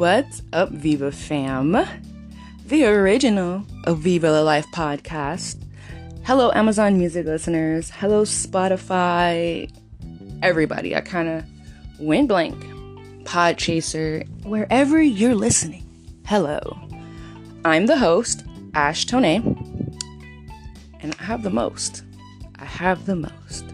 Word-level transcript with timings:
What's 0.00 0.40
up, 0.54 0.70
Viva 0.70 1.12
fam? 1.12 1.76
The 2.68 2.86
original 2.86 3.66
Viva 3.86 4.30
La 4.30 4.40
Life 4.40 4.64
podcast. 4.72 5.62
Hello, 6.24 6.50
Amazon 6.54 6.96
Music 6.96 7.26
listeners. 7.26 7.90
Hello, 7.90 8.22
Spotify. 8.22 9.70
Everybody. 10.42 10.96
I 10.96 11.02
kind 11.02 11.28
of 11.28 11.44
went 11.98 12.28
blank. 12.28 12.56
Podchaser. 13.24 14.26
Wherever 14.46 15.02
you're 15.02 15.34
listening. 15.34 15.84
Hello. 16.24 16.78
I'm 17.66 17.84
the 17.84 17.98
host, 17.98 18.42
Ash 18.72 19.04
Tonee. 19.04 19.44
And 21.00 21.14
I 21.20 21.24
have 21.24 21.42
the 21.42 21.50
most. 21.50 22.04
I 22.58 22.64
have 22.64 23.04
the 23.04 23.16
most. 23.16 23.66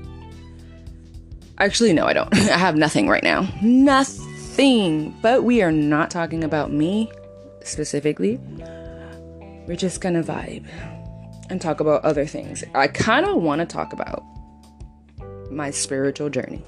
Actually, 1.59 1.93
no, 1.93 2.05
I 2.05 2.15
don't. 2.15 2.35
I 2.51 2.59
have 2.59 2.75
nothing 2.75 3.09
right 3.09 3.23
now. 3.23 3.49
Nothing. 3.63 4.26
But 4.57 5.45
we 5.45 5.63
are 5.63 5.73
not 5.73 6.11
talking 6.11 6.45
about 6.45 6.73
me 6.73 7.11
specifically. 7.63 8.41
We're 9.67 9.77
just 9.77 10.01
gonna 10.01 10.23
vibe 10.23 10.67
and 11.51 11.61
talk 11.61 11.81
about 11.81 12.05
other 12.05 12.27
things. 12.27 12.65
I 12.75 12.89
kind 12.89 13.27
of 13.27 13.43
want 13.43 13.61
to 13.61 13.67
talk 13.67 13.93
about 13.93 14.25
my 15.51 15.71
spiritual 15.71 16.31
journey. 16.31 16.63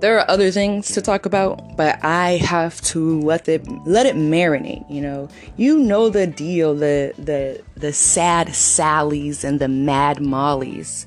There 0.00 0.18
are 0.18 0.28
other 0.28 0.50
things 0.50 0.92
to 0.94 1.00
talk 1.00 1.26
about, 1.26 1.76
but 1.76 2.02
I 2.04 2.38
have 2.38 2.80
to 2.82 3.20
let 3.20 3.48
it 3.48 3.66
let 3.86 4.06
it 4.06 4.16
marinate, 4.16 4.90
you 4.90 5.00
know. 5.00 5.28
You 5.56 5.78
know 5.78 6.08
the 6.10 6.26
deal, 6.26 6.74
the 6.74 7.14
the 7.18 7.62
the 7.76 7.92
sad 7.92 8.48
Sallys 8.48 9.44
and 9.44 9.60
the 9.60 9.68
mad 9.68 10.16
Mollys 10.16 11.06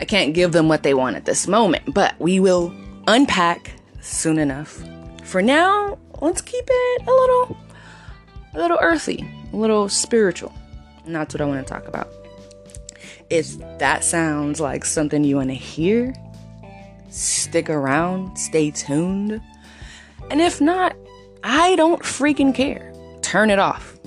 I 0.00 0.04
can't 0.04 0.34
give 0.34 0.52
them 0.52 0.68
what 0.68 0.82
they 0.82 0.94
want 0.94 1.16
at 1.16 1.24
this 1.24 1.46
moment, 1.46 1.94
but 1.94 2.14
we 2.18 2.40
will 2.40 2.74
unpack 3.06 3.72
soon 4.04 4.38
enough. 4.38 4.82
For 5.24 5.42
now, 5.42 5.98
let's 6.20 6.40
keep 6.40 6.64
it 6.68 7.02
a 7.02 7.10
little 7.10 7.56
a 8.54 8.58
little 8.58 8.78
earthy, 8.80 9.28
a 9.52 9.56
little 9.56 9.88
spiritual. 9.88 10.52
And 11.04 11.14
that's 11.14 11.34
what 11.34 11.40
I 11.40 11.44
want 11.44 11.66
to 11.66 11.72
talk 11.72 11.88
about. 11.88 12.08
If 13.30 13.58
that 13.78 14.04
sounds 14.04 14.60
like 14.60 14.84
something 14.84 15.24
you 15.24 15.36
want 15.36 15.50
to 15.50 15.54
hear, 15.54 16.14
stick 17.10 17.68
around, 17.68 18.36
stay 18.36 18.70
tuned. 18.70 19.40
And 20.30 20.40
if 20.40 20.60
not, 20.60 20.96
I 21.42 21.74
don't 21.76 22.02
freaking 22.02 22.54
care. 22.54 22.92
Turn 23.22 23.50
it 23.50 23.58
off. 23.58 23.98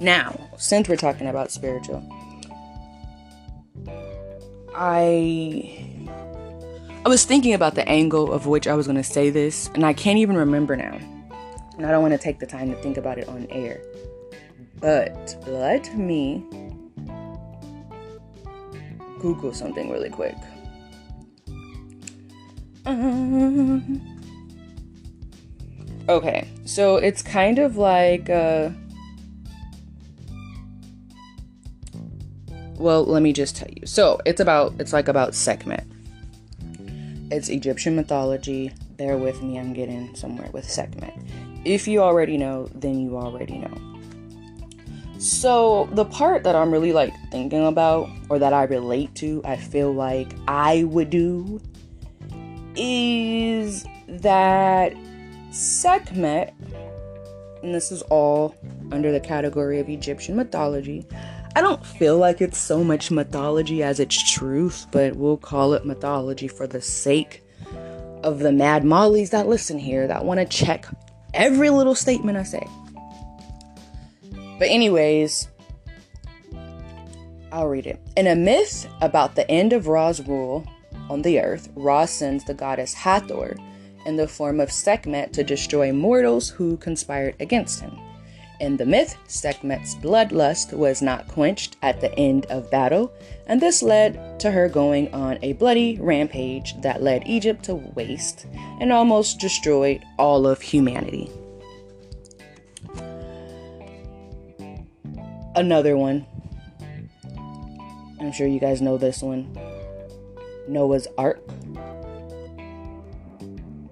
Now, 0.00 0.48
since 0.56 0.88
we're 0.88 0.96
talking 0.96 1.26
about 1.26 1.50
spiritual, 1.50 2.06
I 4.74 5.89
I 7.02 7.08
was 7.08 7.24
thinking 7.24 7.54
about 7.54 7.74
the 7.74 7.88
angle 7.88 8.30
of 8.30 8.46
which 8.46 8.68
I 8.68 8.74
was 8.74 8.86
going 8.86 8.98
to 8.98 9.02
say 9.02 9.30
this, 9.30 9.70
and 9.74 9.86
I 9.86 9.94
can't 9.94 10.18
even 10.18 10.36
remember 10.36 10.76
now. 10.76 10.98
And 11.78 11.86
I 11.86 11.90
don't 11.90 12.02
want 12.02 12.12
to 12.12 12.18
take 12.18 12.38
the 12.38 12.46
time 12.46 12.68
to 12.70 12.76
think 12.82 12.98
about 12.98 13.16
it 13.16 13.26
on 13.26 13.46
air. 13.48 13.80
But 14.80 15.42
let 15.46 15.96
me 15.96 16.44
Google 19.18 19.54
something 19.54 19.90
really 19.90 20.10
quick. 20.10 20.36
Um, 22.84 24.00
okay, 26.06 26.48
so 26.66 26.96
it's 26.96 27.22
kind 27.22 27.58
of 27.58 27.78
like 27.78 28.28
uh, 28.28 28.70
well, 32.76 33.04
let 33.04 33.22
me 33.22 33.32
just 33.32 33.56
tell 33.56 33.68
you. 33.70 33.86
So 33.86 34.20
it's 34.26 34.40
about 34.40 34.74
it's 34.78 34.92
like 34.92 35.08
about 35.08 35.34
Sekhmet. 35.34 35.86
It's 37.30 37.48
Egyptian 37.48 37.94
mythology. 37.94 38.72
Bear 38.96 39.16
with 39.16 39.40
me, 39.42 39.58
I'm 39.58 39.72
getting 39.72 40.14
somewhere 40.16 40.50
with 40.52 40.68
Sekhmet. 40.68 41.14
If 41.64 41.86
you 41.86 42.00
already 42.00 42.36
know, 42.36 42.68
then 42.74 43.00
you 43.00 43.16
already 43.16 43.58
know. 43.58 43.90
So 45.18 45.88
the 45.92 46.06
part 46.06 46.42
that 46.44 46.56
I'm 46.56 46.72
really 46.72 46.92
like 46.92 47.14
thinking 47.30 47.66
about 47.66 48.08
or 48.28 48.38
that 48.38 48.52
I 48.52 48.64
relate 48.64 49.14
to, 49.16 49.42
I 49.44 49.56
feel 49.56 49.92
like 49.92 50.34
I 50.48 50.84
would 50.84 51.10
do 51.10 51.60
is 52.74 53.84
that 54.08 54.94
Sekhmet, 55.52 56.54
and 57.62 57.74
this 57.74 57.92
is 57.92 58.02
all 58.02 58.56
under 58.90 59.12
the 59.12 59.20
category 59.20 59.78
of 59.78 59.88
Egyptian 59.88 60.36
mythology, 60.36 61.06
I 61.56 61.62
don't 61.62 61.84
feel 61.84 62.16
like 62.16 62.40
it's 62.40 62.58
so 62.58 62.84
much 62.84 63.10
mythology 63.10 63.82
as 63.82 63.98
it's 63.98 64.32
truth, 64.32 64.86
but 64.92 65.16
we'll 65.16 65.36
call 65.36 65.74
it 65.74 65.84
mythology 65.84 66.46
for 66.46 66.66
the 66.66 66.80
sake 66.80 67.42
of 68.22 68.38
the 68.38 68.52
mad 68.52 68.84
mollies 68.84 69.30
that 69.30 69.48
listen 69.48 69.78
here 69.78 70.06
that 70.06 70.24
want 70.24 70.38
to 70.38 70.46
check 70.46 70.86
every 71.34 71.70
little 71.70 71.94
statement 71.94 72.38
I 72.38 72.44
say. 72.44 72.66
But, 74.58 74.68
anyways, 74.68 75.48
I'll 77.50 77.66
read 77.66 77.86
it. 77.86 78.00
In 78.16 78.26
a 78.26 78.36
myth 78.36 78.86
about 79.00 79.34
the 79.34 79.50
end 79.50 79.72
of 79.72 79.88
Ra's 79.88 80.20
rule 80.26 80.64
on 81.08 81.22
the 81.22 81.40
earth, 81.40 81.68
Ra 81.74 82.04
sends 82.04 82.44
the 82.44 82.54
goddess 82.54 82.94
Hathor 82.94 83.56
in 84.06 84.16
the 84.16 84.28
form 84.28 84.60
of 84.60 84.70
Sekhmet 84.70 85.32
to 85.32 85.42
destroy 85.42 85.92
mortals 85.92 86.48
who 86.48 86.76
conspired 86.76 87.34
against 87.40 87.80
him. 87.80 87.98
In 88.60 88.76
the 88.76 88.84
myth, 88.84 89.16
Sekhmet's 89.26 89.94
bloodlust 89.94 90.74
was 90.74 91.00
not 91.00 91.26
quenched 91.28 91.76
at 91.80 92.02
the 92.02 92.14
end 92.18 92.44
of 92.46 92.70
battle, 92.70 93.10
and 93.46 93.58
this 93.58 93.82
led 93.82 94.38
to 94.40 94.50
her 94.50 94.68
going 94.68 95.12
on 95.14 95.38
a 95.40 95.54
bloody 95.54 95.96
rampage 95.98 96.78
that 96.82 97.02
led 97.02 97.26
Egypt 97.26 97.64
to 97.64 97.74
waste 97.74 98.46
and 98.78 98.92
almost 98.92 99.40
destroyed 99.40 100.04
all 100.18 100.46
of 100.46 100.60
humanity. 100.60 101.30
Another 105.56 105.96
one. 105.96 106.26
I'm 108.20 108.32
sure 108.32 108.46
you 108.46 108.60
guys 108.60 108.82
know 108.82 108.98
this 108.98 109.22
one 109.22 109.56
Noah's 110.68 111.08
Ark. 111.16 111.42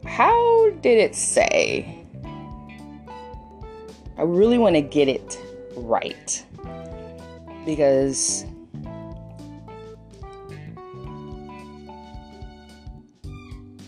How 0.04 0.70
did 0.82 0.98
it 0.98 1.14
say? 1.14 1.97
I 4.18 4.22
really 4.22 4.58
want 4.58 4.74
to 4.74 4.82
get 4.82 5.08
it 5.08 5.40
right 5.76 6.44
because 7.64 8.44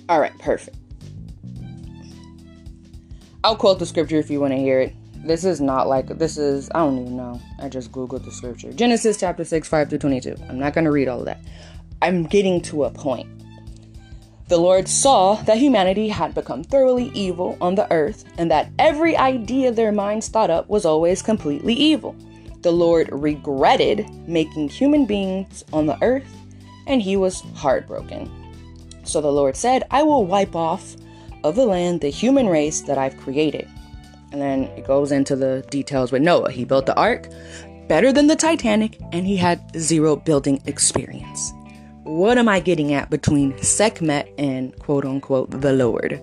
All 0.08 0.18
right, 0.18 0.36
perfect. 0.40 0.76
I'll 3.44 3.54
quote 3.54 3.78
the 3.78 3.86
scripture 3.86 4.18
if 4.18 4.28
you 4.28 4.40
want 4.40 4.52
to 4.52 4.58
hear 4.58 4.80
it. 4.80 4.92
This 5.24 5.44
is 5.44 5.60
not 5.60 5.86
like 5.86 6.08
this 6.18 6.36
is 6.36 6.68
I 6.74 6.80
don't 6.80 6.98
even 6.98 7.16
know. 7.16 7.40
I 7.60 7.68
just 7.68 7.92
googled 7.92 8.24
the 8.24 8.32
scripture. 8.32 8.72
Genesis 8.72 9.20
chapter 9.20 9.44
6 9.44 9.68
5 9.68 9.88
through 9.88 9.98
22. 9.98 10.34
I'm 10.48 10.58
not 10.58 10.74
going 10.74 10.84
to 10.84 10.90
read 10.90 11.06
all 11.06 11.20
of 11.20 11.26
that. 11.26 11.40
I'm 12.02 12.24
getting 12.24 12.60
to 12.62 12.84
a 12.84 12.90
point. 12.90 13.28
The 14.50 14.58
Lord 14.58 14.88
saw 14.88 15.36
that 15.44 15.58
humanity 15.58 16.08
had 16.08 16.34
become 16.34 16.64
thoroughly 16.64 17.12
evil 17.14 17.56
on 17.60 17.76
the 17.76 17.88
earth, 17.92 18.24
and 18.36 18.50
that 18.50 18.68
every 18.80 19.16
idea 19.16 19.70
their 19.70 19.92
minds 19.92 20.26
thought 20.26 20.50
up 20.50 20.68
was 20.68 20.84
always 20.84 21.22
completely 21.22 21.72
evil. 21.72 22.16
The 22.62 22.72
Lord 22.72 23.10
regretted 23.12 24.10
making 24.26 24.70
human 24.70 25.06
beings 25.06 25.64
on 25.72 25.86
the 25.86 25.96
earth, 26.02 26.26
and 26.88 27.00
he 27.00 27.16
was 27.16 27.42
heartbroken. 27.54 28.28
So 29.04 29.20
the 29.20 29.30
Lord 29.30 29.54
said, 29.54 29.84
I 29.88 30.02
will 30.02 30.26
wipe 30.26 30.56
off 30.56 30.96
of 31.44 31.54
the 31.54 31.64
land 31.64 32.00
the 32.00 32.08
human 32.08 32.48
race 32.48 32.80
that 32.80 32.98
I've 32.98 33.18
created. 33.18 33.68
And 34.32 34.42
then 34.42 34.64
it 34.76 34.84
goes 34.84 35.12
into 35.12 35.36
the 35.36 35.64
details 35.70 36.10
with 36.10 36.22
Noah. 36.22 36.50
He 36.50 36.64
built 36.64 36.86
the 36.86 36.96
ark 36.96 37.28
better 37.86 38.12
than 38.12 38.26
the 38.26 38.34
Titanic, 38.34 38.98
and 39.12 39.24
he 39.24 39.36
had 39.36 39.60
zero 39.78 40.16
building 40.16 40.60
experience 40.66 41.52
what 42.10 42.38
am 42.38 42.48
I 42.48 42.60
getting 42.60 42.92
at 42.92 43.08
between 43.08 43.56
Sekhmet 43.62 44.32
and 44.36 44.76
quote 44.78 45.04
unquote 45.04 45.50
the 45.50 45.72
Lord? 45.72 46.20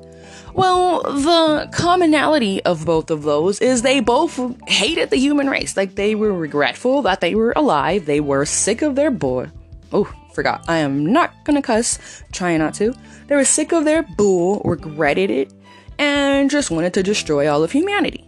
Well, 0.54 1.02
the 1.04 1.70
commonality 1.72 2.62
of 2.64 2.86
both 2.86 3.10
of 3.10 3.24
those 3.24 3.62
is 3.62 3.82
they 3.82 4.00
both 4.00 4.38
hated 4.68 5.10
the 5.10 5.18
human 5.18 5.50
race. 5.50 5.78
Like 5.78 5.96
they 5.96 6.16
were 6.16 6.34
regretful 6.34 7.04
that 7.04 7.22
they 7.22 7.36
were 7.36 7.54
alive. 7.56 8.06
They 8.06 8.20
were 8.20 8.46
sick 8.46 8.82
of 8.82 8.96
their 8.96 9.12
boy. 9.12 9.50
Oh, 9.94 10.12
forgot. 10.34 10.66
I 10.68 10.78
am 10.78 11.06
not 11.06 11.34
gonna 11.46 11.62
cuss. 11.62 12.24
Trying 12.32 12.60
not 12.60 12.74
to. 12.76 12.94
They 13.28 13.36
were 13.36 13.46
sick 13.46 13.72
of 13.72 13.86
their 13.86 14.04
bull, 14.04 14.62
regretted 14.66 15.30
it, 15.30 15.54
and 15.98 16.50
just 16.50 16.72
wanted 16.72 16.94
to 16.96 17.04
destroy 17.04 17.50
all 17.50 17.64
of 17.64 17.72
humanity. 17.72 18.26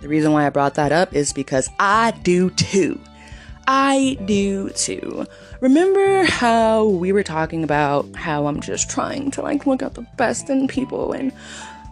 The 0.00 0.08
reason 0.08 0.32
why 0.32 0.46
I 0.46 0.50
brought 0.50 0.74
that 0.74 0.90
up 0.90 1.14
is 1.14 1.32
because 1.32 1.68
I 1.78 2.10
do 2.22 2.50
too. 2.50 2.98
I 3.66 4.18
do 4.24 4.70
too. 4.70 5.26
Remember 5.62 6.24
how 6.24 6.86
we 6.86 7.12
were 7.12 7.22
talking 7.22 7.62
about 7.62 8.16
how 8.16 8.48
I'm 8.48 8.60
just 8.60 8.90
trying 8.90 9.30
to 9.30 9.42
like 9.42 9.64
look 9.64 9.80
at 9.80 9.94
the 9.94 10.04
best 10.16 10.50
in 10.50 10.66
people 10.66 11.12
and 11.12 11.30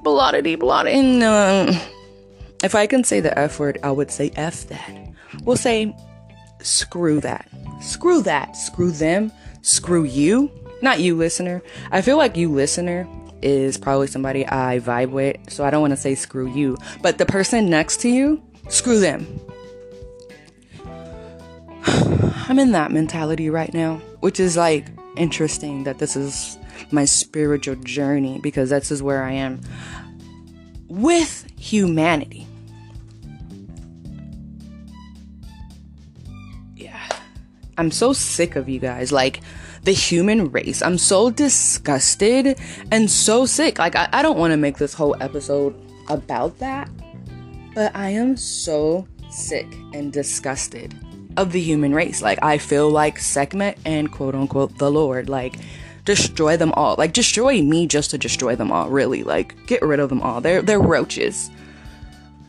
blah 0.02 0.32
blah 0.32 0.56
blah 0.56 0.81
and 0.81 1.22
uh, 1.22 1.72
if 2.64 2.75
I 2.75 2.88
can 2.88 3.05
say 3.05 3.20
the 3.20 3.38
F 3.38 3.61
word, 3.61 3.78
I 3.84 3.93
would 3.93 4.11
say 4.11 4.32
F 4.34 4.67
that. 4.67 5.12
We'll 5.44 5.55
say 5.55 5.94
screw 6.61 7.20
that. 7.20 7.49
Screw 7.81 8.22
that. 8.22 8.56
Screw 8.56 8.90
them. 8.90 9.31
Screw 9.62 10.02
you. 10.02 10.50
Not 10.82 10.99
you, 10.99 11.16
listener. 11.16 11.62
I 11.93 12.02
feel 12.02 12.16
like 12.16 12.37
you, 12.37 12.50
listener, 12.50 13.06
is 13.40 13.78
probably 13.78 14.08
somebody 14.08 14.44
I 14.49 14.81
vibe 14.81 15.11
with, 15.11 15.37
so 15.49 15.64
I 15.64 15.70
don't 15.70 15.81
want 15.81 15.93
to 15.93 15.96
say 15.96 16.16
screw 16.16 16.52
you, 16.52 16.76
but 17.02 17.19
the 17.19 17.26
person 17.26 17.70
next 17.70 18.00
to 18.00 18.08
you, 18.08 18.43
screw 18.69 18.99
them. 18.99 19.28
I'm 22.50 22.58
in 22.58 22.73
that 22.73 22.91
mentality 22.91 23.49
right 23.49 23.73
now, 23.73 23.99
which 24.19 24.41
is 24.41 24.56
like 24.56 24.88
interesting 25.17 25.85
that 25.85 26.00
this 26.00 26.17
is 26.17 26.58
my 26.91 27.05
spiritual 27.05 27.76
journey 27.76 28.41
because 28.41 28.70
this 28.70 28.91
is 28.91 29.05
where 29.05 29.23
I 29.23 29.31
am 29.31 29.61
with 30.88 31.47
humanity. 31.56 32.49
Yeah. 36.75 37.00
I'm 37.79 37.93
so 37.93 38.12
sick 38.12 38.56
of 38.56 38.69
you 38.69 38.81
guys. 38.81 39.12
Like, 39.12 39.43
the 39.85 39.93
human 39.93 40.50
race. 40.50 40.82
I'm 40.82 40.99
so 40.99 41.31
disgusted 41.31 42.58
and 42.91 43.08
so 43.08 43.47
sick. 43.47 43.79
Like, 43.79 43.94
I, 43.94 44.08
I 44.12 44.23
don't 44.23 44.37
want 44.37 44.50
to 44.50 44.56
make 44.56 44.76
this 44.76 44.93
whole 44.93 45.17
episode 45.20 45.81
about 46.08 46.58
that, 46.58 46.91
but 47.76 47.94
I 47.94 48.11
am 48.11 48.37
so 48.37 49.06
sick 49.31 49.73
and 49.94 50.12
disgusted 50.12 50.94
of 51.36 51.52
the 51.52 51.60
human 51.60 51.94
race. 51.94 52.22
Like, 52.22 52.42
I 52.42 52.58
feel 52.58 52.90
like 52.90 53.18
Sekhmet 53.18 53.78
and 53.84 54.10
quote 54.10 54.34
unquote 54.34 54.78
the 54.78 54.90
Lord, 54.90 55.28
like, 55.28 55.56
destroy 56.04 56.56
them 56.56 56.72
all. 56.72 56.94
Like, 56.98 57.12
destroy 57.12 57.62
me 57.62 57.86
just 57.86 58.10
to 58.10 58.18
destroy 58.18 58.56
them 58.56 58.72
all, 58.72 58.88
really. 58.88 59.22
Like, 59.22 59.66
get 59.66 59.82
rid 59.82 60.00
of 60.00 60.08
them 60.08 60.22
all. 60.22 60.40
They're, 60.40 60.62
they're 60.62 60.80
roaches. 60.80 61.50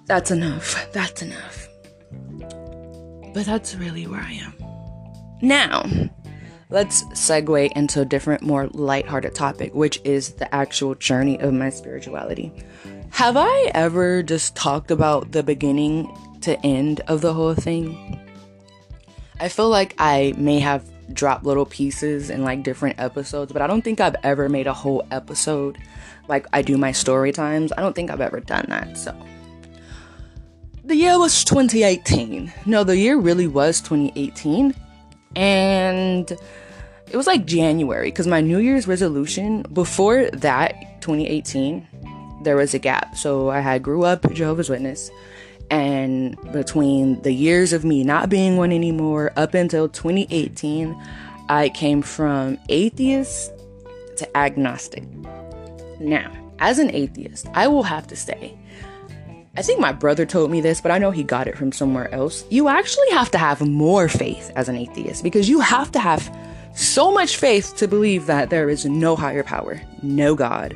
That's 0.06 0.32
enough. 0.32 0.92
That's 0.94 1.22
enough. 1.22 1.68
But 3.34 3.46
that's 3.46 3.76
really 3.76 4.08
where 4.08 4.22
I 4.22 4.34
am. 4.34 4.54
Now, 5.42 5.90
let's 6.70 7.04
segue 7.14 7.72
into 7.74 8.02
a 8.02 8.06
different, 8.06 8.44
more 8.44 8.68
lighthearted 8.68 9.36
topic, 9.36 9.74
which 9.74 10.02
is 10.04 10.34
the 10.34 10.54
actual 10.54 10.96
journey 10.96 11.40
of 11.40 11.54
my 11.54 11.70
spirituality. 11.70 12.52
Have 13.12 13.38
I 13.38 13.72
ever 13.74 14.24
just 14.24 14.56
talked 14.56 14.92
about 14.92 15.32
the 15.32 15.44
beginning 15.44 16.16
to 16.42 16.60
end 16.66 17.02
of 17.08 17.22
the 17.22 17.34
whole 17.34 17.54
thing? 17.54 18.21
I 19.42 19.50
feel 19.50 19.70
like 19.70 19.96
I 19.98 20.36
may 20.38 20.60
have 20.60 20.88
dropped 21.12 21.46
little 21.46 21.66
pieces 21.66 22.30
in 22.30 22.44
like 22.44 22.62
different 22.62 23.00
episodes, 23.00 23.52
but 23.52 23.64
I 23.64 23.68
don't 23.68 23.82
think 23.82 24.00
I've 24.00 24.16
ever 24.22 24.48
made 24.48 24.68
a 24.68 24.74
whole 24.74 25.04
episode 25.10 25.80
like 26.28 26.46
I 26.54 26.62
do 26.62 26.78
my 26.78 26.92
story 26.92 27.32
times. 27.32 27.74
I 27.76 27.82
don't 27.82 27.96
think 27.96 28.12
I've 28.12 28.22
ever 28.22 28.40
done 28.40 28.68
that. 28.70 28.96
So 29.00 29.16
the 30.84 30.96
year 30.96 31.18
was 31.18 31.44
2018. 31.44 32.54
No, 32.68 32.84
the 32.84 32.96
year 32.96 33.18
really 33.18 33.48
was 33.48 33.82
2018. 33.82 34.76
And 35.36 36.32
it 37.10 37.18
was 37.18 37.26
like 37.26 37.46
January 37.46 38.10
because 38.10 38.28
my 38.28 38.42
New 38.42 38.60
Year's 38.60 38.88
resolution 38.88 39.64
before 39.74 40.30
that 40.34 41.02
2018 41.02 41.88
there 42.44 42.58
was 42.58 42.76
a 42.76 42.80
gap. 42.80 43.16
So 43.16 43.50
I 43.50 43.60
had 43.60 43.82
grew 43.82 44.04
up 44.04 44.32
Jehovah's 44.34 44.70
Witness 44.70 45.10
and 45.72 46.38
between 46.52 47.22
the 47.22 47.32
years 47.32 47.72
of 47.72 47.86
me 47.86 48.04
not 48.04 48.30
being 48.30 48.58
one 48.58 48.74
anymore 48.74 49.32
up 49.38 49.54
until 49.54 49.88
2018, 49.88 51.02
I 51.48 51.70
came 51.70 52.02
from 52.02 52.60
atheist 52.70 53.52
to 54.18 54.38
agnostic. 54.38 55.04
Now, 56.00 56.30
as 56.60 56.78
an 56.78 56.94
atheist, 56.94 57.48
I 57.54 57.68
will 57.68 57.84
have 57.84 58.06
to 58.08 58.18
say, 58.18 58.54
I 59.56 59.62
think 59.62 59.80
my 59.80 59.94
brother 59.94 60.26
told 60.26 60.52
me 60.52 60.60
this, 60.60 60.82
but 60.82 60.92
I 60.92 60.98
know 60.98 61.12
he 61.12 61.24
got 61.24 61.48
it 61.48 61.58
from 61.58 61.72
somewhere 61.72 62.14
else. 62.14 62.44
You 62.50 62.68
actually 62.68 63.10
have 63.12 63.32
to 63.32 63.38
have 63.38 63.62
more 63.62 64.10
faith 64.10 64.52
as 64.56 64.68
an 64.68 64.76
atheist 64.76 65.24
because 65.24 65.48
you 65.48 65.62
have 65.62 65.92
to 65.94 66.00
have 66.00 66.36
so 66.76 67.12
much 67.12 67.38
faith 67.38 67.76
to 67.78 67.88
believe 67.88 68.26
that 68.26 68.50
there 68.50 68.70
is 68.70 68.86
no 68.86 69.16
higher 69.16 69.44
power, 69.44 69.82
no 70.02 70.36
God, 70.36 70.74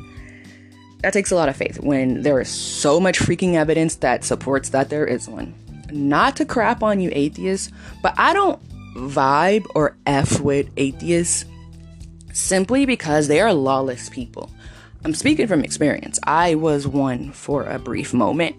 that 1.02 1.12
takes 1.12 1.30
a 1.30 1.36
lot 1.36 1.48
of 1.48 1.56
faith 1.56 1.80
when 1.80 2.22
there 2.22 2.40
is 2.40 2.48
so 2.48 2.98
much 2.98 3.18
freaking 3.18 3.54
evidence 3.54 3.96
that 3.96 4.24
supports 4.24 4.70
that 4.70 4.90
there 4.90 5.06
is 5.06 5.28
one. 5.28 5.54
Not 5.90 6.36
to 6.36 6.44
crap 6.44 6.82
on 6.82 7.00
you 7.00 7.10
atheists, 7.12 7.70
but 8.02 8.14
I 8.16 8.32
don't 8.32 8.60
vibe 8.96 9.66
or 9.74 9.96
F 10.06 10.40
with 10.40 10.70
atheists 10.76 11.44
simply 12.32 12.86
because 12.86 13.28
they 13.28 13.40
are 13.40 13.52
lawless 13.52 14.08
people. 14.08 14.50
I'm 15.04 15.14
speaking 15.14 15.46
from 15.46 15.62
experience. 15.62 16.18
I 16.24 16.56
was 16.56 16.86
one 16.86 17.32
for 17.32 17.64
a 17.64 17.78
brief 17.78 18.12
moment. 18.12 18.56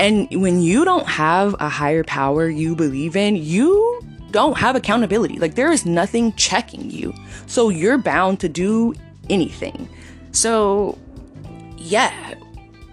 And 0.00 0.28
when 0.32 0.62
you 0.62 0.84
don't 0.84 1.06
have 1.06 1.54
a 1.60 1.68
higher 1.68 2.04
power 2.04 2.48
you 2.48 2.74
believe 2.74 3.16
in, 3.16 3.36
you 3.36 4.00
don't 4.30 4.58
have 4.58 4.76
accountability. 4.76 5.38
Like 5.38 5.54
there 5.54 5.72
is 5.72 5.86
nothing 5.86 6.32
checking 6.34 6.90
you. 6.90 7.14
So 7.46 7.68
you're 7.68 7.98
bound 7.98 8.40
to 8.40 8.48
do 8.48 8.94
anything. 9.30 9.88
So 10.32 10.98
yeah, 11.78 12.34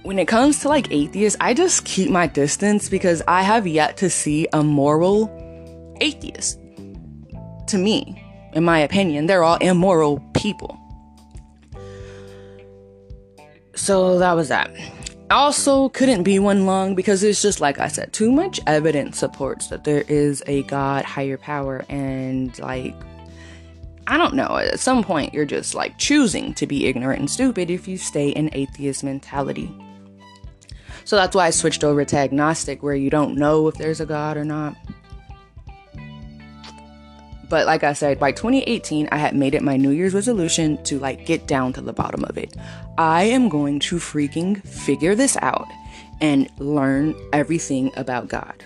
when 0.04 0.20
it 0.20 0.28
comes 0.28 0.60
to 0.60 0.70
like 0.70 0.92
atheists, 0.92 1.38
I 1.42 1.54
just 1.54 1.84
keep 1.86 2.10
my 2.10 2.28
distance 2.28 2.90
because 2.90 3.22
I 3.28 3.42
have 3.42 3.66
yet 3.66 3.98
to 3.98 4.10
see 4.10 4.48
a 4.54 4.64
moral 4.64 5.32
atheist. 6.00 6.60
To 7.68 7.78
me, 7.78 8.24
in 8.54 8.64
my 8.64 8.80
opinion, 8.80 9.26
they're 9.26 9.44
all 9.44 9.58
immoral 9.58 10.20
people. 10.36 10.80
So 13.76 14.20
that 14.20 14.34
was 14.34 14.50
that. 14.50 14.72
Also, 15.32 15.90
couldn't 15.90 16.22
be 16.22 16.38
one 16.38 16.68
long 16.68 16.94
because 16.94 17.24
it's 17.24 17.42
just 17.42 17.60
like 17.60 17.80
I 17.80 17.88
said, 17.88 18.14
too 18.14 18.32
much 18.32 18.60
evidence 18.68 19.18
supports 19.18 19.68
that 19.68 19.84
there 19.84 20.04
is 20.08 20.44
a 20.46 20.62
God, 20.64 21.04
higher 21.04 21.38
power, 21.38 21.84
and 21.90 22.58
like 22.60 22.96
I 24.08 24.18
don't 24.18 24.36
know, 24.36 24.58
at 24.58 24.80
some 24.80 25.04
point 25.04 25.34
you're 25.34 25.46
just 25.46 25.74
like 25.74 25.98
choosing 25.98 26.54
to 26.56 26.68
be 26.68 26.86
ignorant 26.86 27.20
and 27.20 27.30
stupid 27.30 27.72
if 27.72 27.88
you 27.88 27.98
stay 27.98 28.30
in 28.30 28.50
atheist 28.54 29.04
mentality. 29.04 29.76
So 31.06 31.16
that's 31.16 31.36
why 31.36 31.48
I 31.48 31.50
switched 31.52 31.84
over 31.84 32.06
to 32.06 32.18
agnostic, 32.18 32.82
where 32.84 32.96
you 32.96 33.10
don't 33.10 33.36
know 33.36 33.68
if 33.68 33.76
there's 33.76 34.02
a 34.02 34.06
God 34.06 34.38
or 34.38 34.46
not. 34.46 34.76
But 37.48 37.68
like 37.68 37.84
I 37.84 37.94
said, 37.94 38.20
by 38.20 38.32
2018, 38.32 39.10
I 39.12 39.18
had 39.18 39.36
made 39.36 39.54
it 39.54 39.62
my 39.62 39.78
New 39.78 39.92
Year's 39.92 40.16
resolution 40.16 40.84
to 40.84 41.00
like 41.00 41.26
get 41.26 41.48
down 41.48 41.74
to 41.74 41.82
the 41.82 41.94
bottom 41.94 42.24
of 42.26 42.38
it. 42.38 42.56
I 42.98 43.24
am 43.24 43.50
going 43.50 43.80
to 43.82 43.98
freaking 43.98 44.66
figure 44.66 45.14
this 45.14 45.38
out 45.42 45.68
and 46.22 46.50
learn 46.60 47.16
everything 47.34 47.92
about 47.98 48.30
God 48.30 48.66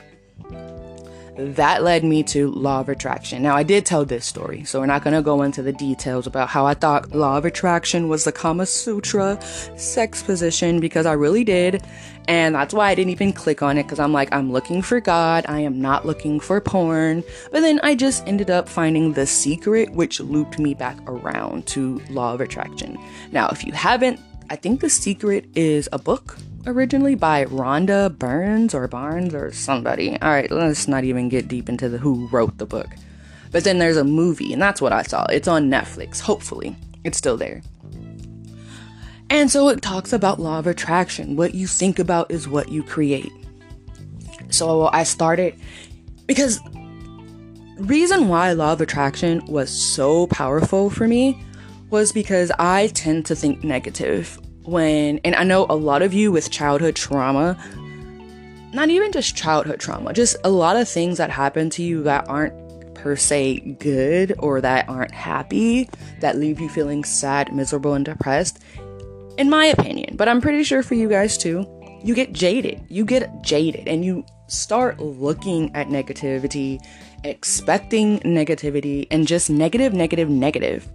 that 1.39 1.84
led 1.84 2.03
me 2.03 2.22
to 2.22 2.51
law 2.51 2.81
of 2.81 2.89
attraction. 2.89 3.41
Now, 3.41 3.55
I 3.55 3.63
did 3.63 3.86
tell 3.86 4.03
this 4.03 4.25
story, 4.25 4.65
so 4.65 4.81
we're 4.81 4.88
not 4.88 5.03
going 5.03 5.15
to 5.15 5.22
go 5.22 5.41
into 5.41 5.62
the 5.62 5.72
details 5.72 6.27
about 6.27 6.50
how 6.50 6.65
I 6.65 6.74
thought 6.74 7.12
law 7.12 7.38
of 7.38 7.46
attraction 7.46 8.10
was 8.10 8.25
the 8.25 8.31
Kama 8.34 8.65
Sutra 8.65 9.39
sex 9.77 10.22
position 10.22 10.81
because 10.81 11.05
I 11.05 11.13
really 11.13 11.46
did. 11.46 11.81
And 12.27 12.55
that's 12.55 12.74
why 12.74 12.89
I 12.89 12.96
didn't 12.96 13.12
even 13.12 13.31
click 13.31 13.63
on 13.63 13.77
it 13.77 13.84
because 13.84 14.00
I'm 14.00 14.12
like, 14.12 14.34
I'm 14.34 14.51
looking 14.51 14.81
for 14.81 15.00
God. 15.00 15.46
I 15.48 15.62
am 15.62 15.79
not 15.81 16.05
looking 16.05 16.41
for 16.41 16.60
porn. 16.60 17.24
But 17.51 17.62
then 17.62 17.79
I 17.84 17.96
just 17.96 18.27
ended 18.27 18.50
up 18.50 18.67
finding 18.67 19.13
The 19.13 19.25
Secret, 19.25 19.91
which 19.93 20.19
looped 20.19 20.60
me 20.60 20.74
back 20.74 20.98
around 21.08 21.67
to 21.67 22.01
law 22.10 22.34
of 22.34 22.41
attraction. 22.41 23.00
Now, 23.31 23.48
if 23.50 23.65
you 23.65 23.72
haven't, 23.72 24.19
I 24.50 24.58
think 24.58 24.81
The 24.81 24.89
Secret 24.89 25.46
is 25.55 25.88
a 25.93 25.98
book 25.98 26.38
originally 26.65 27.15
by 27.15 27.45
Rhonda 27.45 28.17
Burns 28.17 28.73
or 28.73 28.87
Barnes 28.87 29.33
or 29.33 29.51
somebody. 29.51 30.19
All 30.21 30.29
right, 30.29 30.49
let's 30.51 30.87
not 30.87 31.03
even 31.03 31.29
get 31.29 31.47
deep 31.47 31.69
into 31.69 31.89
the 31.89 31.97
who 31.97 32.27
wrote 32.27 32.57
the 32.57 32.65
book. 32.65 32.87
But 33.51 33.63
then 33.63 33.79
there's 33.79 33.97
a 33.97 34.03
movie, 34.03 34.53
and 34.53 34.61
that's 34.61 34.81
what 34.81 34.93
I 34.93 35.03
saw. 35.03 35.25
It's 35.25 35.47
on 35.47 35.69
Netflix, 35.69 36.19
hopefully. 36.19 36.75
It's 37.03 37.17
still 37.17 37.37
there. 37.37 37.61
And 39.29 39.49
so 39.49 39.69
it 39.69 39.81
talks 39.81 40.11
about 40.11 40.39
law 40.39 40.59
of 40.59 40.67
attraction. 40.67 41.35
What 41.35 41.53
you 41.53 41.67
think 41.67 41.99
about 41.99 42.31
is 42.31 42.47
what 42.47 42.69
you 42.69 42.83
create. 42.83 43.31
So 44.49 44.87
I 44.87 45.03
started 45.03 45.55
because 46.25 46.59
reason 47.77 48.27
why 48.27 48.51
law 48.53 48.73
of 48.73 48.81
attraction 48.81 49.45
was 49.45 49.69
so 49.69 50.27
powerful 50.27 50.89
for 50.89 51.07
me 51.07 51.41
was 51.91 52.11
because 52.11 52.51
I 52.57 52.87
tend 52.87 53.25
to 53.27 53.35
think 53.35 53.63
negative 53.63 54.39
when, 54.69 55.19
and 55.23 55.35
I 55.35 55.43
know 55.43 55.65
a 55.69 55.75
lot 55.75 56.01
of 56.01 56.13
you 56.13 56.31
with 56.31 56.51
childhood 56.51 56.95
trauma, 56.95 57.57
not 58.73 58.89
even 58.89 59.11
just 59.11 59.35
childhood 59.35 59.79
trauma, 59.79 60.13
just 60.13 60.38
a 60.43 60.49
lot 60.49 60.75
of 60.77 60.88
things 60.88 61.17
that 61.17 61.29
happen 61.29 61.69
to 61.71 61.83
you 61.83 62.03
that 62.03 62.27
aren't 62.29 62.53
per 62.93 63.15
se 63.15 63.59
good 63.79 64.35
or 64.39 64.61
that 64.61 64.88
aren't 64.89 65.13
happy, 65.13 65.89
that 66.19 66.38
leave 66.38 66.59
you 66.59 66.69
feeling 66.69 67.03
sad, 67.03 67.53
miserable, 67.53 67.93
and 67.93 68.05
depressed. 68.05 68.59
In 69.38 69.49
my 69.49 69.65
opinion, 69.65 70.17
but 70.17 70.27
I'm 70.27 70.41
pretty 70.41 70.63
sure 70.63 70.83
for 70.83 70.95
you 70.95 71.07
guys 71.07 71.38
too, 71.38 71.65
you 72.03 72.13
get 72.13 72.33
jaded. 72.33 72.81
You 72.89 73.05
get 73.05 73.41
jaded 73.41 73.88
and 73.88 74.03
you 74.03 74.25
start 74.47 74.99
looking 74.99 75.73
at 75.75 75.88
negativity, 75.88 76.79
expecting 77.23 78.19
negativity, 78.19 79.07
and 79.11 79.27
just 79.27 79.49
negative, 79.49 79.93
negative, 79.93 80.29
negative. 80.29 80.88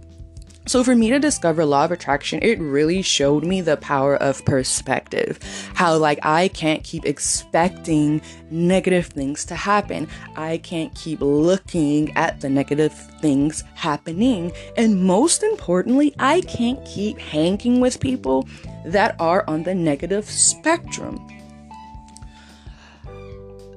So, 0.67 0.83
for 0.83 0.95
me 0.95 1.11
to 1.11 1.19
discover 1.19 1.63
law 1.63 1.85
of 1.85 1.91
attraction, 1.91 2.39
it 2.41 2.59
really 2.59 3.03
showed 3.03 3.43
me 3.43 3.61
the 3.61 3.77
power 3.77 4.15
of 4.15 4.43
perspective. 4.45 5.37
How, 5.75 5.95
like, 5.95 6.17
I 6.23 6.47
can't 6.47 6.83
keep 6.83 7.05
expecting 7.05 8.19
negative 8.49 9.05
things 9.05 9.45
to 9.45 9.55
happen. 9.55 10.07
I 10.35 10.57
can't 10.57 10.93
keep 10.95 11.21
looking 11.21 12.17
at 12.17 12.41
the 12.41 12.49
negative 12.49 12.93
things 13.21 13.63
happening. 13.75 14.51
And 14.75 15.03
most 15.03 15.43
importantly, 15.43 16.15
I 16.17 16.41
can't 16.41 16.83
keep 16.83 17.19
hanging 17.19 17.79
with 17.79 17.99
people 17.99 18.49
that 18.85 19.15
are 19.19 19.43
on 19.47 19.63
the 19.63 19.75
negative 19.75 20.25
spectrum. 20.25 21.27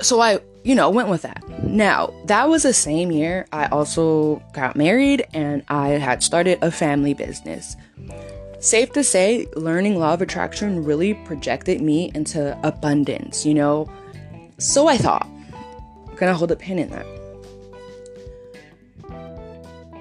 So, 0.00 0.22
I 0.22 0.40
you 0.68 0.74
know, 0.74 0.90
went 0.90 1.08
with 1.08 1.22
that. 1.22 1.42
Now, 1.64 2.12
that 2.26 2.50
was 2.50 2.62
the 2.62 2.74
same 2.74 3.10
year 3.10 3.46
I 3.54 3.68
also 3.68 4.42
got 4.52 4.76
married 4.76 5.26
and 5.32 5.64
I 5.68 5.88
had 5.92 6.22
started 6.22 6.58
a 6.60 6.70
family 6.70 7.14
business. 7.14 7.74
Safe 8.60 8.92
to 8.92 9.02
say, 9.02 9.46
learning 9.56 9.98
law 9.98 10.12
of 10.12 10.20
attraction 10.20 10.84
really 10.84 11.14
projected 11.14 11.80
me 11.80 12.12
into 12.14 12.54
abundance, 12.62 13.46
you 13.46 13.54
know? 13.54 13.90
So 14.58 14.88
I 14.88 14.98
thought. 14.98 15.26
I'm 16.06 16.16
gonna 16.16 16.34
hold 16.34 16.50
a 16.50 16.56
pin 16.56 16.78
in 16.78 16.90
that. 16.90 17.06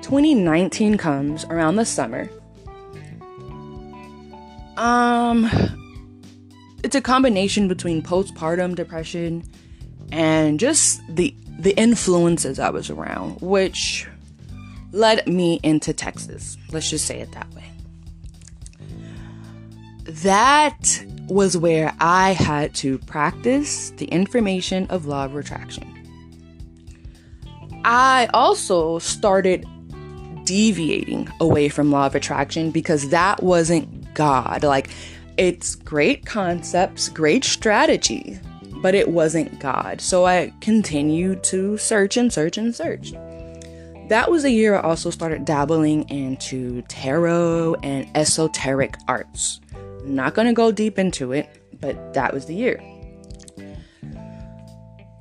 2019 0.01 0.97
comes 0.97 1.45
around 1.45 1.77
the 1.77 1.85
summer. 1.85 2.29
Um, 4.75 5.49
it's 6.83 6.95
a 6.95 7.01
combination 7.01 7.69
between 7.69 8.01
postpartum 8.01 8.75
depression 8.75 9.45
and 10.11 10.59
just 10.59 11.01
the 11.09 11.35
the 11.59 11.71
influences 11.71 12.59
I 12.59 12.69
was 12.69 12.89
around, 12.89 13.41
which 13.41 14.07
led 14.91 15.27
me 15.27 15.59
into 15.63 15.93
Texas. 15.93 16.57
Let's 16.71 16.89
just 16.89 17.05
say 17.05 17.19
it 17.19 17.31
that 17.31 17.51
way. 17.53 17.63
That 20.03 21.03
was 21.27 21.57
where 21.57 21.93
I 21.99 22.31
had 22.31 22.73
to 22.75 22.97
practice 22.99 23.89
the 23.91 24.05
information 24.05 24.87
of 24.87 25.05
law 25.05 25.25
of 25.25 25.35
attraction. 25.35 25.93
I 27.83 28.29
also 28.33 28.99
started 28.99 29.65
deviating 30.45 31.29
away 31.41 31.67
from 31.67 31.91
law 31.91 32.05
of 32.05 32.15
attraction 32.15 32.71
because 32.71 33.09
that 33.09 33.43
wasn't 33.43 34.13
God. 34.13 34.63
Like, 34.63 34.89
it's 35.37 35.75
great 35.75 36.25
concepts, 36.25 37.09
great 37.09 37.43
strategy, 37.43 38.39
but 38.81 38.95
it 38.95 39.09
wasn't 39.09 39.59
God. 39.59 40.01
So 40.01 40.25
I 40.25 40.53
continued 40.61 41.43
to 41.45 41.77
search 41.77 42.17
and 42.17 42.31
search 42.31 42.57
and 42.57 42.75
search. 42.75 43.13
That 44.09 44.31
was 44.31 44.45
a 44.45 44.51
year 44.51 44.75
I 44.77 44.81
also 44.81 45.09
started 45.09 45.43
dabbling 45.43 46.07
into 46.09 46.81
tarot 46.83 47.75
and 47.83 48.09
esoteric 48.15 48.95
arts. 49.07 49.59
Not 50.05 50.33
gonna 50.33 50.53
go 50.53 50.71
deep 50.71 50.97
into 50.97 51.33
it, 51.33 51.49
but 51.81 52.13
that 52.13 52.33
was 52.33 52.45
the 52.45 52.55
year. 52.55 52.77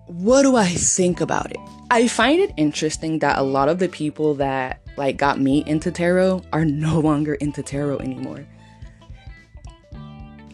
What 0.07 0.43
do 0.43 0.55
I 0.55 0.69
think 0.69 1.21
about 1.21 1.51
it? 1.51 1.59
I 1.91 2.07
find 2.07 2.41
it 2.41 2.53
interesting 2.57 3.19
that 3.21 3.39
a 3.39 3.43
lot 3.43 3.69
of 3.69 3.81
the 3.81 3.89
people 3.89 4.35
that 4.35 4.81
like 4.97 5.17
got 5.17 5.41
me 5.41 5.65
into 5.67 5.91
tarot 5.91 6.43
are 6.53 6.65
no 6.65 7.01
longer 7.01 7.35
into 7.35 7.63
tarot 7.63 7.99
anymore. 7.99 8.47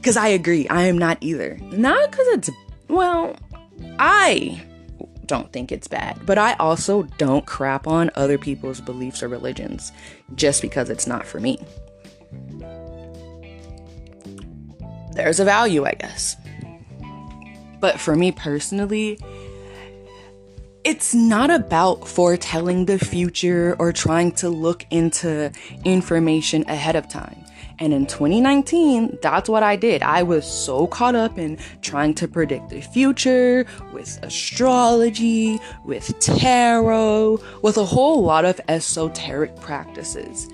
Cuz 0.02 0.16
I 0.16 0.28
agree, 0.28 0.66
I 0.68 0.84
am 0.84 0.98
not 0.98 1.18
either. 1.20 1.58
Not 1.70 2.10
cuz 2.12 2.26
it's 2.28 2.50
well, 2.92 3.36
I 3.98 4.62
don't 5.26 5.50
think 5.52 5.72
it's 5.72 5.88
bad, 5.88 6.24
but 6.26 6.36
I 6.36 6.52
also 6.54 7.04
don't 7.16 7.46
crap 7.46 7.86
on 7.86 8.10
other 8.14 8.36
people's 8.36 8.80
beliefs 8.80 9.22
or 9.22 9.28
religions 9.28 9.92
just 10.34 10.60
because 10.60 10.90
it's 10.90 11.06
not 11.06 11.26
for 11.26 11.40
me. 11.40 11.58
There's 15.14 15.40
a 15.40 15.44
value, 15.44 15.84
I 15.84 15.92
guess. 15.92 16.36
But 17.80 17.98
for 17.98 18.14
me 18.14 18.30
personally, 18.30 19.18
it's 20.84 21.14
not 21.14 21.50
about 21.50 22.06
foretelling 22.06 22.86
the 22.86 22.98
future 22.98 23.74
or 23.78 23.92
trying 23.92 24.32
to 24.32 24.48
look 24.48 24.84
into 24.90 25.50
information 25.84 26.64
ahead 26.68 26.96
of 26.96 27.08
time. 27.08 27.41
And 27.82 27.92
in 27.92 28.06
2019, 28.06 29.18
that's 29.22 29.48
what 29.48 29.64
I 29.64 29.74
did. 29.74 30.04
I 30.04 30.22
was 30.22 30.46
so 30.46 30.86
caught 30.86 31.16
up 31.16 31.36
in 31.36 31.58
trying 31.80 32.14
to 32.14 32.28
predict 32.28 32.68
the 32.68 32.80
future 32.80 33.66
with 33.92 34.20
astrology, 34.22 35.58
with 35.84 36.16
tarot, 36.20 37.40
with 37.60 37.76
a 37.76 37.84
whole 37.84 38.22
lot 38.22 38.44
of 38.44 38.60
esoteric 38.68 39.56
practices. 39.56 40.48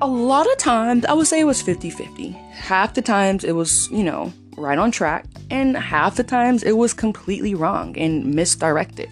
A 0.00 0.06
lot 0.06 0.48
of 0.48 0.56
times, 0.58 1.04
I 1.06 1.12
would 1.12 1.26
say 1.26 1.40
it 1.40 1.44
was 1.44 1.60
50 1.60 1.90
50. 1.90 2.30
Half 2.52 2.94
the 2.94 3.02
times 3.02 3.42
it 3.42 3.56
was, 3.56 3.88
you 3.90 4.04
know, 4.04 4.32
right 4.56 4.78
on 4.78 4.92
track, 4.92 5.24
and 5.50 5.76
half 5.76 6.14
the 6.14 6.22
times 6.22 6.62
it 6.62 6.76
was 6.76 6.94
completely 6.94 7.56
wrong 7.56 7.98
and 7.98 8.32
misdirected 8.32 9.10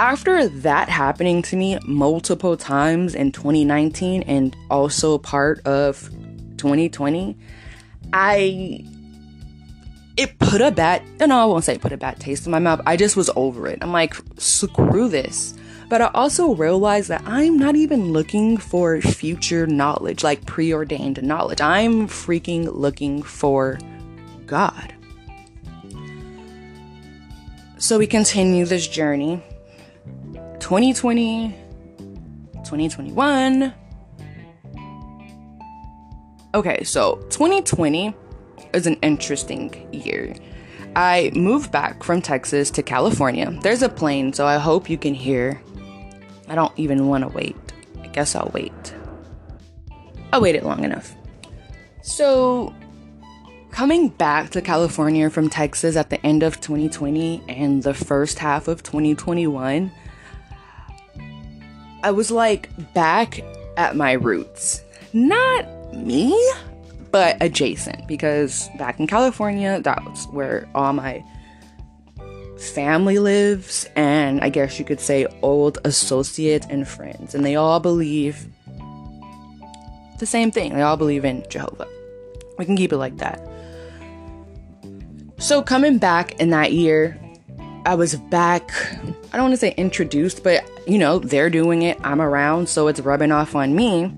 after 0.00 0.48
that 0.48 0.88
happening 0.88 1.42
to 1.42 1.56
me 1.56 1.78
multiple 1.84 2.56
times 2.56 3.14
in 3.14 3.30
2019 3.32 4.22
and 4.22 4.56
also 4.70 5.18
part 5.18 5.60
of 5.66 6.08
2020, 6.56 7.36
I 8.10 8.86
it 10.16 10.38
put 10.38 10.62
a 10.62 10.70
bad 10.70 11.02
no, 11.20 11.38
I 11.38 11.44
won't 11.44 11.64
say 11.64 11.76
put 11.76 11.92
a 11.92 11.98
bad 11.98 12.18
taste 12.18 12.46
in 12.46 12.50
my 12.50 12.58
mouth. 12.58 12.80
I 12.86 12.96
just 12.96 13.14
was 13.14 13.28
over 13.36 13.68
it. 13.68 13.78
I'm 13.82 13.92
like, 13.92 14.14
screw 14.38 15.10
this. 15.10 15.54
But 15.90 16.00
I 16.00 16.10
also 16.14 16.54
realized 16.54 17.10
that 17.10 17.22
I'm 17.26 17.58
not 17.58 17.76
even 17.76 18.10
looking 18.10 18.56
for 18.56 19.02
future 19.02 19.66
knowledge, 19.66 20.24
like 20.24 20.46
preordained 20.46 21.22
knowledge. 21.22 21.60
I'm 21.60 22.08
freaking 22.08 22.72
looking 22.72 23.22
for 23.22 23.78
God. 24.46 24.94
So 27.76 27.98
we 27.98 28.06
continue 28.06 28.64
this 28.64 28.88
journey 28.88 29.42
2020, 30.70 31.52
2021. 32.62 33.74
Okay, 36.54 36.84
so 36.84 37.16
2020 37.30 38.14
is 38.72 38.86
an 38.86 38.94
interesting 39.02 39.92
year. 39.92 40.32
I 40.94 41.32
moved 41.34 41.72
back 41.72 42.04
from 42.04 42.22
Texas 42.22 42.70
to 42.70 42.84
California. 42.84 43.50
There's 43.62 43.82
a 43.82 43.88
plane, 43.88 44.32
so 44.32 44.46
I 44.46 44.58
hope 44.58 44.88
you 44.88 44.96
can 44.96 45.12
hear. 45.12 45.60
I 46.46 46.54
don't 46.54 46.72
even 46.78 47.08
want 47.08 47.22
to 47.24 47.28
wait. 47.30 47.56
I 48.00 48.06
guess 48.06 48.36
I'll 48.36 48.52
wait. 48.54 48.94
I 50.32 50.38
waited 50.38 50.62
long 50.62 50.84
enough. 50.84 51.16
So, 52.02 52.72
coming 53.72 54.10
back 54.10 54.50
to 54.50 54.62
California 54.62 55.30
from 55.30 55.50
Texas 55.50 55.96
at 55.96 56.10
the 56.10 56.24
end 56.24 56.44
of 56.44 56.60
2020 56.60 57.42
and 57.48 57.82
the 57.82 57.92
first 57.92 58.38
half 58.38 58.68
of 58.68 58.84
2021 58.84 59.90
I 62.02 62.10
was 62.10 62.30
like 62.30 62.68
back 62.94 63.40
at 63.76 63.96
my 63.96 64.12
roots. 64.12 64.82
Not 65.12 65.66
me, 65.94 66.38
but 67.10 67.36
adjacent 67.40 68.06
because 68.06 68.68
back 68.78 69.00
in 69.00 69.06
California, 69.06 69.80
that 69.80 70.04
was 70.04 70.26
where 70.26 70.68
all 70.74 70.92
my 70.92 71.24
family 72.58 73.18
lives, 73.18 73.88
and 73.96 74.40
I 74.42 74.50
guess 74.50 74.78
you 74.78 74.84
could 74.84 75.00
say 75.00 75.26
old 75.42 75.78
associates 75.84 76.66
and 76.70 76.86
friends, 76.86 77.34
and 77.34 77.44
they 77.44 77.56
all 77.56 77.80
believe 77.80 78.46
the 80.18 80.26
same 80.26 80.50
thing. 80.50 80.74
They 80.74 80.82
all 80.82 80.96
believe 80.96 81.24
in 81.24 81.44
Jehovah. 81.48 81.88
We 82.58 82.66
can 82.66 82.76
keep 82.76 82.92
it 82.92 82.98
like 82.98 83.16
that. 83.16 83.40
So, 85.38 85.62
coming 85.62 85.96
back 85.96 86.38
in 86.38 86.50
that 86.50 86.72
year, 86.72 87.18
I 87.84 87.94
was 87.94 88.14
back, 88.14 88.70
I 89.32 89.36
don't 89.36 89.42
want 89.42 89.52
to 89.52 89.56
say 89.56 89.74
introduced, 89.76 90.44
but 90.44 90.68
you 90.86 90.98
know, 90.98 91.18
they're 91.18 91.50
doing 91.50 91.82
it, 91.82 91.98
I'm 92.02 92.20
around, 92.20 92.68
so 92.68 92.88
it's 92.88 93.00
rubbing 93.00 93.32
off 93.32 93.54
on 93.54 93.74
me. 93.74 94.12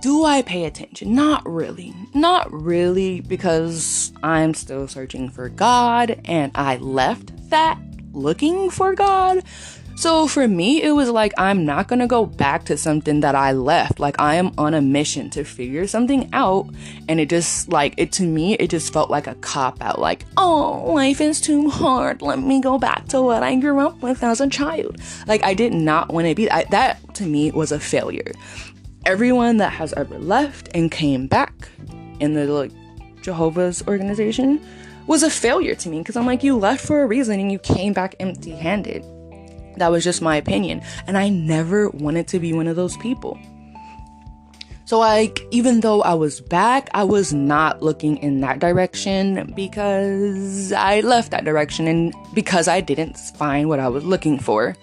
Do 0.00 0.24
I 0.24 0.42
pay 0.42 0.64
attention? 0.64 1.14
Not 1.14 1.42
really. 1.48 1.94
Not 2.14 2.52
really, 2.52 3.20
because 3.20 4.12
I'm 4.22 4.54
still 4.54 4.86
searching 4.88 5.30
for 5.30 5.48
God 5.48 6.20
and 6.24 6.52
I 6.54 6.76
left 6.76 7.50
that 7.50 7.78
looking 8.12 8.70
for 8.70 8.94
God. 8.94 9.42
So 9.96 10.28
for 10.28 10.46
me, 10.46 10.82
it 10.82 10.92
was 10.92 11.08
like, 11.08 11.32
I'm 11.38 11.64
not 11.64 11.88
gonna 11.88 12.06
go 12.06 12.26
back 12.26 12.64
to 12.64 12.76
something 12.76 13.20
that 13.20 13.34
I 13.34 13.52
left. 13.52 13.98
Like, 13.98 14.20
I 14.20 14.34
am 14.34 14.52
on 14.58 14.74
a 14.74 14.82
mission 14.82 15.30
to 15.30 15.42
figure 15.42 15.86
something 15.86 16.28
out. 16.34 16.68
And 17.08 17.18
it 17.18 17.30
just, 17.30 17.70
like, 17.70 17.94
it 17.96 18.12
to 18.12 18.24
me, 18.24 18.56
it 18.56 18.68
just 18.68 18.92
felt 18.92 19.08
like 19.08 19.26
a 19.26 19.34
cop 19.36 19.80
out. 19.80 19.98
Like, 19.98 20.26
oh, 20.36 20.92
life 20.92 21.22
is 21.22 21.40
too 21.40 21.70
hard. 21.70 22.20
Let 22.20 22.38
me 22.38 22.60
go 22.60 22.78
back 22.78 23.06
to 23.08 23.22
what 23.22 23.42
I 23.42 23.56
grew 23.56 23.80
up 23.80 24.02
with 24.02 24.22
as 24.22 24.42
a 24.42 24.50
child. 24.50 24.98
Like, 25.26 25.42
I 25.42 25.54
did 25.54 25.72
not 25.72 26.12
wanna 26.12 26.34
be 26.34 26.50
I, 26.50 26.64
that. 26.64 27.00
To 27.14 27.24
me, 27.24 27.50
was 27.50 27.72
a 27.72 27.80
failure. 27.80 28.32
Everyone 29.06 29.56
that 29.56 29.72
has 29.72 29.94
ever 29.94 30.18
left 30.18 30.68
and 30.74 30.90
came 30.90 31.26
back 31.26 31.70
in 32.20 32.34
the 32.34 32.44
like 32.46 32.72
Jehovah's 33.22 33.82
organization 33.88 34.60
was 35.06 35.22
a 35.22 35.30
failure 35.30 35.74
to 35.76 35.88
me 35.88 36.00
because 36.00 36.16
I'm 36.16 36.26
like, 36.26 36.42
you 36.42 36.58
left 36.58 36.84
for 36.84 37.02
a 37.02 37.06
reason 37.06 37.40
and 37.40 37.50
you 37.50 37.58
came 37.58 37.94
back 37.94 38.14
empty 38.20 38.50
handed 38.50 39.02
That 39.76 39.90
was 39.90 40.04
just 40.04 40.22
my 40.22 40.36
opinion. 40.36 40.82
And 41.06 41.16
I 41.16 41.28
never 41.28 41.90
wanted 41.90 42.28
to 42.28 42.38
be 42.38 42.52
one 42.52 42.68
of 42.68 42.76
those 42.76 42.96
people. 42.98 43.38
So, 44.86 45.00
like, 45.00 45.44
even 45.50 45.80
though 45.80 46.02
I 46.02 46.14
was 46.14 46.40
back, 46.40 46.88
I 46.94 47.02
was 47.02 47.32
not 47.32 47.82
looking 47.82 48.18
in 48.18 48.40
that 48.42 48.60
direction 48.60 49.52
because 49.56 50.70
I 50.70 51.00
left 51.00 51.32
that 51.32 51.44
direction 51.44 51.88
and 51.88 52.14
because 52.34 52.68
I 52.68 52.80
didn't 52.80 53.18
find 53.18 53.68
what 53.68 53.80
I 53.80 53.88
was 53.88 54.04
looking 54.04 54.38
for. 54.38 54.76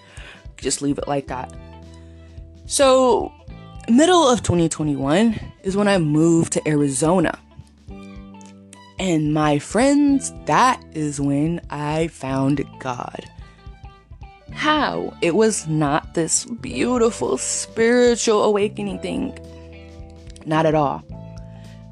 Just 0.58 0.82
leave 0.82 0.98
it 0.98 1.08
like 1.08 1.28
that. 1.28 1.50
So, 2.66 3.32
middle 3.88 4.28
of 4.28 4.42
2021 4.42 5.40
is 5.62 5.74
when 5.74 5.88
I 5.88 5.96
moved 5.96 6.52
to 6.52 6.68
Arizona. 6.68 7.38
And 8.98 9.32
my 9.32 9.58
friends, 9.58 10.34
that 10.44 10.84
is 10.92 11.18
when 11.18 11.62
I 11.70 12.08
found 12.08 12.62
God. 12.78 13.24
How? 14.52 15.16
It 15.22 15.34
was 15.34 15.66
not 15.66 16.14
this 16.14 16.44
beautiful 16.44 17.38
spiritual 17.38 18.44
awakening 18.44 19.00
thing. 19.00 19.38
Not 20.46 20.66
at 20.66 20.74
all. 20.74 21.02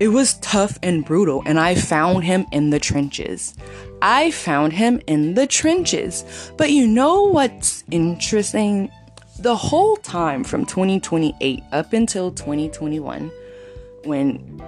It 0.00 0.08
was 0.08 0.34
tough 0.38 0.78
and 0.82 1.04
brutal, 1.04 1.42
and 1.46 1.60
I 1.60 1.74
found 1.74 2.24
him 2.24 2.46
in 2.50 2.70
the 2.70 2.80
trenches. 2.80 3.54
I 4.02 4.32
found 4.32 4.72
him 4.72 5.00
in 5.06 5.34
the 5.34 5.46
trenches. 5.46 6.24
But 6.56 6.72
you 6.72 6.88
know 6.88 7.24
what's 7.24 7.84
interesting? 7.90 8.90
The 9.38 9.54
whole 9.54 9.96
time 9.96 10.42
from 10.44 10.66
2028 10.66 11.62
up 11.70 11.92
until 11.92 12.32
2021, 12.32 13.30
when 14.04 14.62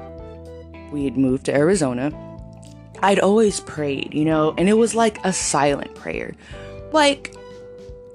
we 0.93 1.05
had 1.05 1.17
moved 1.17 1.47
to 1.47 1.55
Arizona, 1.55 2.13
I'd 3.03 3.19
always 3.19 3.61
prayed, 3.61 4.15
you 4.15 4.25
know, 4.25 4.55
and 4.57 4.69
it 4.69 4.75
was 4.75 4.95
like 4.95 5.19
a 5.25 5.33
silent 5.33 5.95
prayer. 5.97 6.35
Like, 6.93 7.35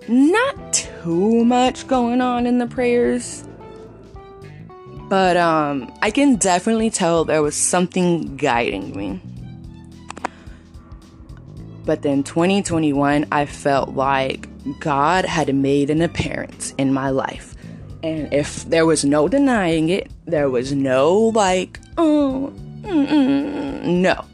not 0.09 0.73
too 0.73 1.45
much 1.45 1.87
going 1.87 2.21
on 2.21 2.45
in 2.45 2.57
the 2.57 2.67
prayers 2.67 3.45
but 5.09 5.37
um, 5.37 5.91
I 6.03 6.11
can 6.11 6.35
definitely 6.35 6.91
tell 6.91 7.25
there 7.25 7.41
was 7.41 7.55
something 7.55 8.37
guiding 8.37 8.95
me. 8.95 9.19
But 11.83 12.03
then 12.03 12.21
2021, 12.23 13.25
I 13.31 13.47
felt 13.47 13.89
like 13.89 14.47
God 14.79 15.25
had 15.25 15.53
made 15.55 15.89
an 15.89 16.03
appearance 16.03 16.75
in 16.77 16.93
my 16.93 17.09
life. 17.09 17.55
And 18.03 18.31
if 18.31 18.65
there 18.65 18.85
was 18.85 19.03
no 19.03 19.27
denying 19.27 19.89
it, 19.89 20.11
there 20.25 20.51
was 20.51 20.73
no 20.73 21.17
like, 21.17 21.79
oh, 21.97 22.53
no. 22.83 24.25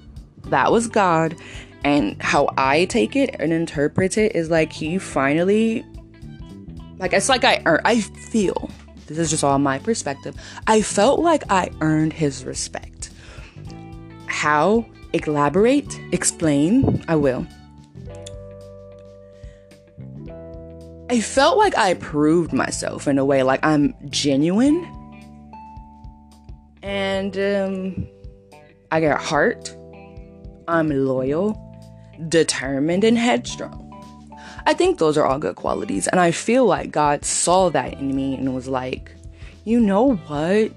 That 0.48 0.74
was 0.74 0.88
God. 0.88 1.38
And 1.86 2.20
how 2.20 2.50
I 2.58 2.86
take 2.86 3.15
it 3.15 3.36
and 3.39 3.54
interpret 3.54 4.18
it 4.18 4.36
is 4.36 4.50
like 4.50 4.74
He 4.74 4.98
finally, 4.98 5.86
like, 6.98 7.13
it's 7.13 7.30
like 7.30 7.44
I, 7.44 7.62
I 7.86 8.01
feel 8.01 8.72
this 9.06 9.20
is 9.20 9.30
just 9.30 9.44
all 9.44 9.60
my 9.60 9.77
perspective. 9.77 10.36
I 10.65 10.82
felt 10.82 11.20
like 11.20 11.44
I 11.51 11.70
earned 11.82 12.12
his 12.12 12.44
respect. 12.44 13.12
How? 14.25 14.86
Elaborate? 15.13 16.00
Explain? 16.12 17.06
I 17.08 17.15
will. 17.15 17.46
I 21.12 21.22
felt 21.22 21.60
like 21.60 21.77
I 21.77 21.94
proved 21.94 22.51
myself 22.51 23.08
in 23.08 23.20
a 23.20 23.25
way, 23.25 23.44
like 23.44 23.63
I'm 23.63 23.94
genuine. 24.10 24.92
And 26.82 27.38
um, 27.38 28.08
I 28.92 29.01
got 29.01 29.22
heart. 29.22 29.77
I'm 30.68 30.89
loyal, 30.89 31.54
determined, 32.27 33.03
and 33.03 33.17
headstrong. 33.17 33.81
I 34.65 34.74
think 34.74 34.98
those 34.98 35.17
are 35.17 35.25
all 35.25 35.39
good 35.39 35.55
qualities. 35.55 36.07
And 36.07 36.19
I 36.19 36.31
feel 36.31 36.65
like 36.65 36.91
God 36.91 37.24
saw 37.24 37.69
that 37.69 37.93
in 37.93 38.15
me 38.15 38.36
and 38.36 38.55
was 38.55 38.67
like, 38.67 39.12
you 39.63 39.79
know 39.79 40.15
what? 40.15 40.72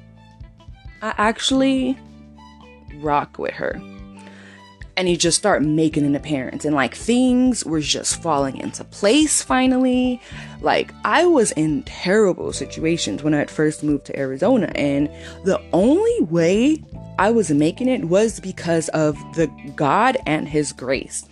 I 1.00 1.14
actually 1.16 1.98
rock 2.96 3.38
with 3.38 3.54
her. 3.54 3.80
And 4.96 5.06
he 5.06 5.16
just 5.16 5.38
started 5.38 5.66
making 5.66 6.04
an 6.04 6.16
appearance, 6.16 6.64
and 6.64 6.74
like 6.74 6.92
things 6.92 7.64
were 7.64 7.80
just 7.80 8.20
falling 8.20 8.56
into 8.56 8.82
place 8.82 9.40
finally. 9.40 10.20
Like, 10.60 10.92
I 11.04 11.24
was 11.24 11.52
in 11.52 11.84
terrible 11.84 12.52
situations 12.52 13.22
when 13.22 13.32
I 13.32 13.38
had 13.38 13.48
first 13.48 13.84
moved 13.84 14.06
to 14.06 14.18
Arizona, 14.18 14.72
and 14.74 15.08
the 15.44 15.62
only 15.72 16.20
way 16.22 16.82
I 17.18 17.30
was 17.30 17.50
making 17.50 17.88
it 17.88 18.04
was 18.04 18.40
because 18.40 18.88
of 18.90 19.16
the 19.34 19.48
God 19.76 20.16
and 20.26 20.48
His 20.48 20.72
grace. 20.72 21.26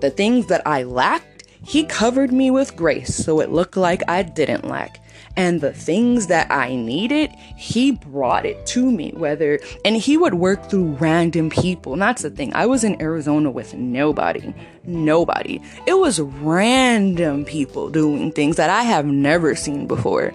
The 0.00 0.10
things 0.10 0.46
that 0.46 0.66
I 0.66 0.82
lacked 0.82 1.38
he 1.68 1.84
covered 1.84 2.32
me 2.32 2.50
with 2.50 2.76
grace 2.76 3.14
so 3.14 3.40
it 3.40 3.50
looked 3.50 3.76
like 3.76 4.02
I 4.08 4.22
didn't 4.22 4.66
lack. 4.66 5.04
And 5.36 5.60
the 5.60 5.72
things 5.72 6.28
that 6.28 6.50
I 6.50 6.74
needed, 6.74 7.30
he 7.56 7.92
brought 7.92 8.44
it 8.44 8.66
to 8.68 8.90
me. 8.90 9.12
Whether, 9.12 9.60
and 9.84 9.96
he 9.96 10.16
would 10.16 10.34
work 10.34 10.68
through 10.68 10.94
random 10.94 11.50
people. 11.50 11.92
And 11.92 12.02
that's 12.02 12.22
the 12.22 12.30
thing. 12.30 12.52
I 12.54 12.66
was 12.66 12.84
in 12.84 13.00
Arizona 13.00 13.50
with 13.50 13.74
nobody. 13.74 14.52
Nobody. 14.84 15.60
It 15.86 15.98
was 15.98 16.20
random 16.20 17.44
people 17.44 17.90
doing 17.90 18.32
things 18.32 18.56
that 18.56 18.70
I 18.70 18.82
have 18.82 19.06
never 19.06 19.54
seen 19.54 19.86
before. 19.86 20.32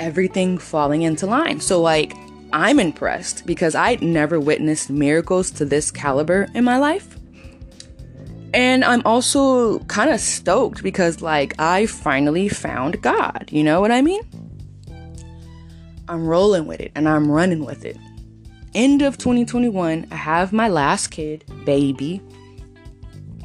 Everything 0.00 0.58
falling 0.58 1.02
into 1.02 1.26
line. 1.26 1.60
So, 1.60 1.80
like, 1.80 2.14
I'm 2.52 2.80
impressed 2.80 3.46
because 3.46 3.74
I'd 3.74 4.02
never 4.02 4.40
witnessed 4.40 4.90
miracles 4.90 5.50
to 5.52 5.64
this 5.64 5.90
caliber 5.90 6.48
in 6.54 6.64
my 6.64 6.78
life. 6.78 7.16
And 8.52 8.84
I'm 8.84 9.02
also 9.04 9.78
kind 9.80 10.10
of 10.10 10.20
stoked 10.20 10.82
because, 10.82 11.22
like, 11.22 11.54
I 11.60 11.86
finally 11.86 12.48
found 12.48 13.00
God. 13.00 13.48
You 13.52 13.62
know 13.62 13.80
what 13.80 13.92
I 13.92 14.02
mean? 14.02 14.22
I'm 16.08 16.26
rolling 16.26 16.66
with 16.66 16.80
it 16.80 16.90
and 16.96 17.08
I'm 17.08 17.30
running 17.30 17.64
with 17.64 17.84
it. 17.84 17.96
End 18.74 19.02
of 19.02 19.18
2021, 19.18 20.06
I 20.10 20.14
have 20.14 20.52
my 20.52 20.68
last 20.68 21.08
kid, 21.08 21.44
baby. 21.64 22.20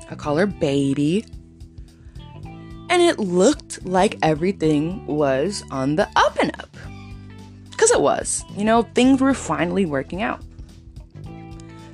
I 0.10 0.16
call 0.16 0.38
her 0.38 0.48
baby. 0.48 1.26
And 2.90 3.02
it 3.02 3.20
looked 3.20 3.86
like 3.86 4.18
everything 4.22 5.06
was 5.06 5.64
on 5.70 5.96
the 5.96 6.08
up 6.16 6.38
and 6.40 6.52
up. 6.60 6.76
Because 7.76 7.92
it 7.92 8.02
was. 8.02 8.44
You 8.56 8.64
know, 8.64 8.84
things 8.94 9.20
were 9.22 9.34
finally 9.34 9.86
working 9.86 10.22
out. 10.22 10.42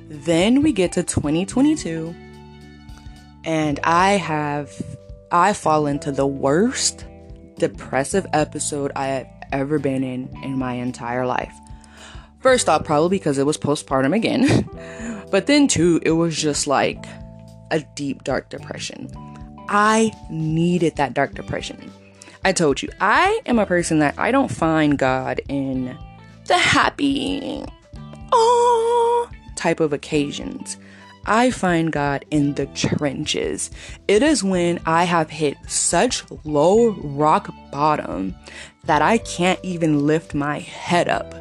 Then 0.08 0.62
we 0.62 0.72
get 0.72 0.92
to 0.92 1.02
2022 1.02 2.14
and 3.44 3.80
I 3.82 4.12
have 4.12 4.70
I 5.30 5.52
fall 5.52 5.86
into 5.86 6.12
the 6.12 6.26
worst 6.26 7.06
depressive 7.58 8.26
episode 8.32 8.92
I 8.94 9.06
have 9.06 9.26
ever 9.52 9.78
been 9.78 10.04
in 10.04 10.28
in 10.42 10.58
my 10.58 10.74
entire 10.74 11.26
life. 11.26 11.54
First 12.40 12.68
off, 12.68 12.84
probably 12.84 13.18
because 13.18 13.38
it 13.38 13.46
was 13.46 13.56
postpartum 13.56 14.14
again, 14.14 14.68
but 15.30 15.46
then 15.46 15.68
too, 15.68 16.00
it 16.04 16.10
was 16.12 16.36
just 16.36 16.66
like 16.66 17.04
a 17.70 17.80
deep 17.94 18.24
dark 18.24 18.50
depression. 18.50 19.08
I 19.68 20.12
needed 20.30 20.96
that 20.96 21.14
dark 21.14 21.34
depression. 21.34 21.90
I 22.44 22.52
told 22.52 22.82
you, 22.82 22.88
I 23.00 23.40
am 23.46 23.58
a 23.58 23.66
person 23.66 24.00
that 24.00 24.18
I 24.18 24.32
don't 24.32 24.50
find 24.50 24.98
God 24.98 25.40
in 25.48 25.96
the 26.46 26.58
happy, 26.58 27.64
oh 28.32 29.30
type 29.62 29.80
of 29.80 29.92
occasions. 29.92 30.76
I 31.24 31.52
find 31.52 31.92
God 31.92 32.24
in 32.32 32.54
the 32.54 32.66
trenches. 32.66 33.70
It 34.08 34.24
is 34.24 34.42
when 34.42 34.80
I 34.86 35.04
have 35.04 35.30
hit 35.30 35.56
such 35.68 36.24
low 36.44 36.90
rock 36.90 37.48
bottom 37.70 38.34
that 38.86 39.02
I 39.02 39.18
can't 39.18 39.60
even 39.62 40.04
lift 40.04 40.34
my 40.34 40.58
head 40.58 41.08
up 41.08 41.32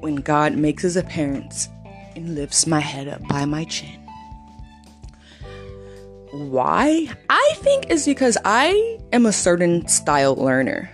when 0.00 0.16
God 0.16 0.54
makes 0.54 0.84
his 0.84 0.96
appearance 0.96 1.68
and 2.16 2.34
lifts 2.34 2.66
my 2.66 2.80
head 2.80 3.08
up 3.08 3.26
by 3.28 3.44
my 3.44 3.64
chin. 3.64 3.97
Why? 6.30 7.08
I 7.30 7.52
think 7.56 7.90
is 7.90 8.04
because 8.04 8.36
I 8.44 8.98
am 9.12 9.26
a 9.26 9.32
certain 9.32 9.88
style 9.88 10.34
learner. 10.34 10.90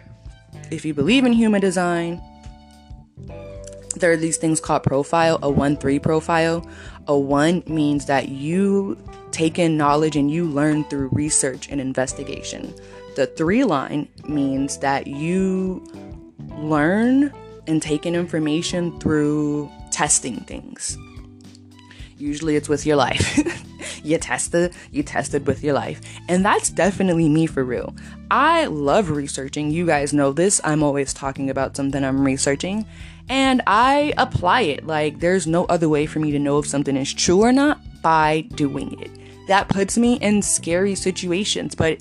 If 0.70 0.84
you 0.84 0.94
believe 0.94 1.24
in 1.24 1.32
human 1.32 1.60
design, 1.60 2.22
there 3.96 4.12
are 4.12 4.16
these 4.16 4.36
things 4.36 4.60
called 4.60 4.82
profile, 4.82 5.38
a 5.42 5.50
1 5.50 5.76
3 5.76 5.98
profile. 5.98 6.66
A 7.06 7.18
one 7.18 7.62
means 7.66 8.06
that 8.06 8.28
you 8.28 8.96
take 9.30 9.58
in 9.58 9.76
knowledge 9.76 10.16
and 10.16 10.30
you 10.30 10.46
learn 10.46 10.84
through 10.84 11.08
research 11.12 11.68
and 11.68 11.80
investigation. 11.80 12.74
The 13.16 13.26
three 13.26 13.64
line 13.64 14.08
means 14.26 14.78
that 14.78 15.06
you 15.06 15.84
learn 16.56 17.32
and 17.66 17.82
take 17.82 18.06
in 18.06 18.14
information 18.14 18.98
through 19.00 19.70
testing 19.90 20.40
things. 20.40 20.96
Usually 22.18 22.56
it's 22.56 22.68
with 22.68 22.86
your 22.86 22.96
life. 22.96 23.38
you 24.04 24.18
test 24.18 24.54
it, 24.54 24.72
you 24.90 25.02
test 25.02 25.34
it 25.34 25.46
with 25.46 25.64
your 25.64 25.74
life. 25.74 26.00
And 26.28 26.44
that's 26.44 26.70
definitely 26.70 27.28
me 27.28 27.46
for 27.46 27.64
real. 27.64 27.94
I 28.30 28.66
love 28.66 29.10
researching. 29.10 29.70
You 29.70 29.86
guys 29.86 30.12
know 30.12 30.32
this. 30.32 30.60
I'm 30.64 30.82
always 30.82 31.12
talking 31.14 31.50
about 31.50 31.76
something 31.76 32.04
I'm 32.04 32.24
researching 32.24 32.86
and 33.28 33.62
I 33.66 34.12
apply 34.18 34.62
it. 34.62 34.86
Like, 34.86 35.20
there's 35.20 35.46
no 35.46 35.64
other 35.66 35.88
way 35.88 36.06
for 36.06 36.20
me 36.20 36.30
to 36.32 36.38
know 36.38 36.58
if 36.58 36.66
something 36.66 36.96
is 36.96 37.12
true 37.12 37.40
or 37.40 37.52
not 37.52 37.80
by 38.02 38.42
doing 38.54 39.00
it. 39.00 39.10
That 39.48 39.68
puts 39.68 39.98
me 39.98 40.14
in 40.14 40.42
scary 40.42 40.94
situations, 40.94 41.74
but 41.74 41.98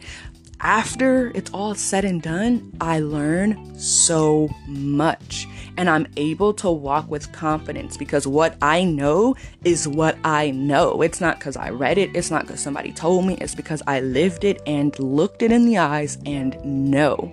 after 0.64 1.32
it's 1.36 1.52
all 1.52 1.76
said 1.76 2.06
and 2.06 2.22
done, 2.22 2.72
I 2.80 3.00
learn 3.00 3.78
so 3.78 4.50
much. 4.66 5.46
And 5.76 5.90
I'm 5.90 6.08
able 6.16 6.54
to 6.56 6.72
walk 6.72 7.10
with 7.10 7.32
confidence 7.34 7.98
because 7.98 8.26
what 8.26 8.56
I 8.62 8.86
know 8.86 9.36
is 9.66 9.88
what 9.88 10.18
I 10.24 10.52
know. 10.52 11.02
It's 11.02 11.20
not 11.20 11.40
because 11.40 11.58
I 11.58 11.70
read 11.72 11.98
it, 11.98 12.16
it's 12.16 12.32
not 12.32 12.48
because 12.48 12.62
somebody 12.62 12.94
told 12.94 13.26
me, 13.26 13.38
it's 13.42 13.56
because 13.56 13.82
I 13.86 14.00
lived 14.00 14.46
it 14.46 14.62
and 14.66 14.98
looked 15.00 15.42
it 15.42 15.52
in 15.52 15.66
the 15.66 15.80
eyes 15.80 16.18
and 16.26 16.58
know. 16.64 17.32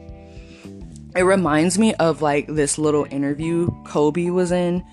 It 1.14 1.22
reminds 1.22 1.78
me 1.78 1.94
of 1.94 2.22
like 2.22 2.46
this 2.48 2.78
little 2.78 3.06
interview 3.10 3.68
Kobe 3.84 4.30
was 4.30 4.52
in. 4.52 4.84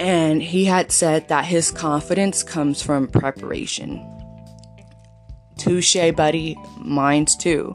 And 0.00 0.42
he 0.42 0.64
had 0.64 0.90
said 0.90 1.28
that 1.28 1.44
his 1.44 1.70
confidence 1.70 2.42
comes 2.42 2.82
from 2.82 3.06
preparation. 3.06 4.21
Touche, 5.56 6.12
buddy. 6.16 6.56
Mine's 6.78 7.36
too. 7.36 7.74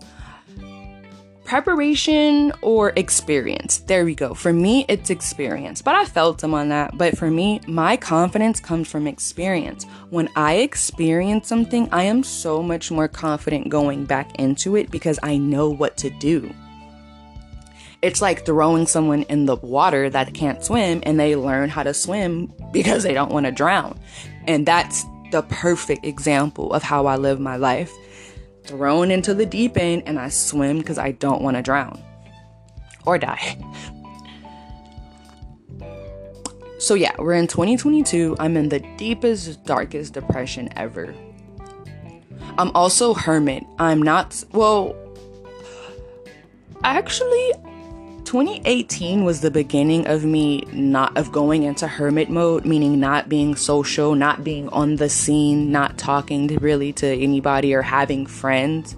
Preparation 1.47 2.51
or 2.61 2.91
experience. 2.97 3.77
There 3.77 4.03
we 4.03 4.15
go. 4.15 4.33
For 4.33 4.51
me, 4.51 4.83
it's 4.89 5.09
experience. 5.09 5.81
But 5.81 5.95
I 5.95 6.03
felt 6.03 6.43
him 6.43 6.53
on 6.53 6.67
that. 6.69 6.97
But 6.97 7.17
for 7.17 7.31
me, 7.31 7.61
my 7.65 7.95
confidence 7.95 8.59
comes 8.59 8.91
from 8.91 9.07
experience. 9.07 9.85
When 10.09 10.27
I 10.35 10.55
experience 10.55 11.47
something, 11.47 11.87
I 11.93 12.03
am 12.03 12.21
so 12.21 12.61
much 12.61 12.91
more 12.91 13.07
confident 13.07 13.69
going 13.69 14.03
back 14.03 14.37
into 14.37 14.75
it 14.75 14.91
because 14.91 15.19
I 15.23 15.37
know 15.37 15.69
what 15.69 15.95
to 15.97 16.09
do. 16.09 16.53
It's 18.01 18.21
like 18.21 18.45
throwing 18.45 18.85
someone 18.85 19.23
in 19.23 19.45
the 19.45 19.55
water 19.55 20.09
that 20.09 20.33
can't 20.33 20.61
swim 20.61 21.01
and 21.03 21.17
they 21.17 21.37
learn 21.37 21.69
how 21.69 21.83
to 21.83 21.93
swim 21.93 22.53
because 22.73 23.03
they 23.03 23.13
don't 23.13 23.31
want 23.31 23.45
to 23.45 23.53
drown. 23.53 23.97
And 24.47 24.65
that's 24.65 25.05
the 25.31 25.43
perfect 25.43 26.05
example 26.05 26.73
of 26.73 26.83
how 26.83 27.05
I 27.05 27.15
live 27.15 27.39
my 27.39 27.55
life. 27.55 27.91
Thrown 28.63 29.11
into 29.11 29.33
the 29.33 29.45
deep 29.45 29.77
end 29.77 30.03
and 30.05 30.19
I 30.19 30.29
swim 30.29 30.79
because 30.79 30.97
I 30.97 31.11
don't 31.11 31.41
want 31.41 31.55
to 31.55 31.63
drown 31.63 32.03
or 33.05 33.17
die. 33.17 33.57
So, 36.79 36.93
yeah, 36.93 37.15
we're 37.17 37.33
in 37.33 37.47
2022. 37.47 38.35
I'm 38.39 38.55
in 38.55 38.69
the 38.69 38.79
deepest, 38.97 39.63
darkest 39.65 40.13
depression 40.13 40.69
ever. 40.75 41.15
I'm 42.57 42.71
also 42.75 43.13
hermit. 43.13 43.63
I'm 43.79 44.01
not, 44.01 44.43
well, 44.51 44.95
actually, 46.83 47.53
2018 48.27 49.23
was 49.23 49.39
the 49.39 49.49
beginning 49.49 50.05
of 50.05 50.25
me 50.25 50.61
not 50.73 51.15
of 51.15 51.31
going 51.31 51.63
into 51.63 51.87
hermit 51.87 52.29
mode, 52.29 52.65
meaning 52.65 52.99
not 52.99 53.29
being 53.29 53.55
social, 53.55 54.15
not 54.15 54.43
being 54.43 54.67
on 54.67 54.97
the 54.97 55.07
scene, 55.07 55.71
not 55.71 55.97
talking 55.97 56.45
to 56.49 56.59
really 56.59 56.91
to 56.91 57.07
anybody 57.07 57.73
or 57.73 57.81
having 57.81 58.25
friends. 58.25 58.97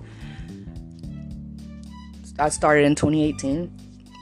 I 2.39 2.49
started 2.49 2.85
in 2.85 2.95
2018. 2.95 3.71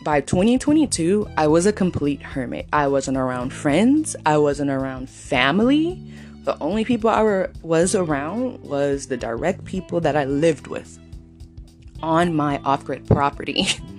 By 0.04 0.20
2022, 0.20 1.26
I 1.38 1.48
was 1.48 1.66
a 1.66 1.72
complete 1.72 2.22
hermit. 2.22 2.68
I 2.74 2.90
wasn't 2.90 3.16
around 3.16 3.54
friends, 3.54 4.14
I 4.26 4.38
wasn't 4.38 4.72
around 4.72 5.10
family. 5.10 6.04
The 6.44 6.58
only 6.60 6.84
people 6.84 7.10
I 7.10 7.48
was 7.62 7.96
around 7.96 8.62
was 8.62 9.08
the 9.08 9.16
direct 9.16 9.64
people 9.64 10.02
that 10.02 10.18
I 10.18 10.26
lived 10.26 10.68
with 10.68 11.00
on 12.04 12.36
my 12.36 12.58
off-grid 12.66 13.08
property. 13.08 13.70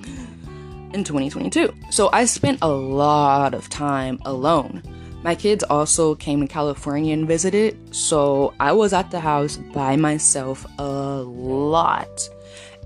in 0.92 1.04
2022. 1.04 1.72
So 1.90 2.10
I 2.12 2.24
spent 2.24 2.58
a 2.62 2.68
lot 2.68 3.54
of 3.54 3.68
time 3.68 4.18
alone. 4.24 4.82
My 5.22 5.34
kids 5.34 5.64
also 5.64 6.14
came 6.14 6.40
to 6.40 6.46
California 6.46 7.12
and 7.12 7.26
visited, 7.26 7.94
so 7.94 8.54
I 8.60 8.72
was 8.72 8.92
at 8.92 9.10
the 9.10 9.20
house 9.20 9.56
by 9.56 9.96
myself 9.96 10.64
a 10.78 10.84
lot. 10.84 12.28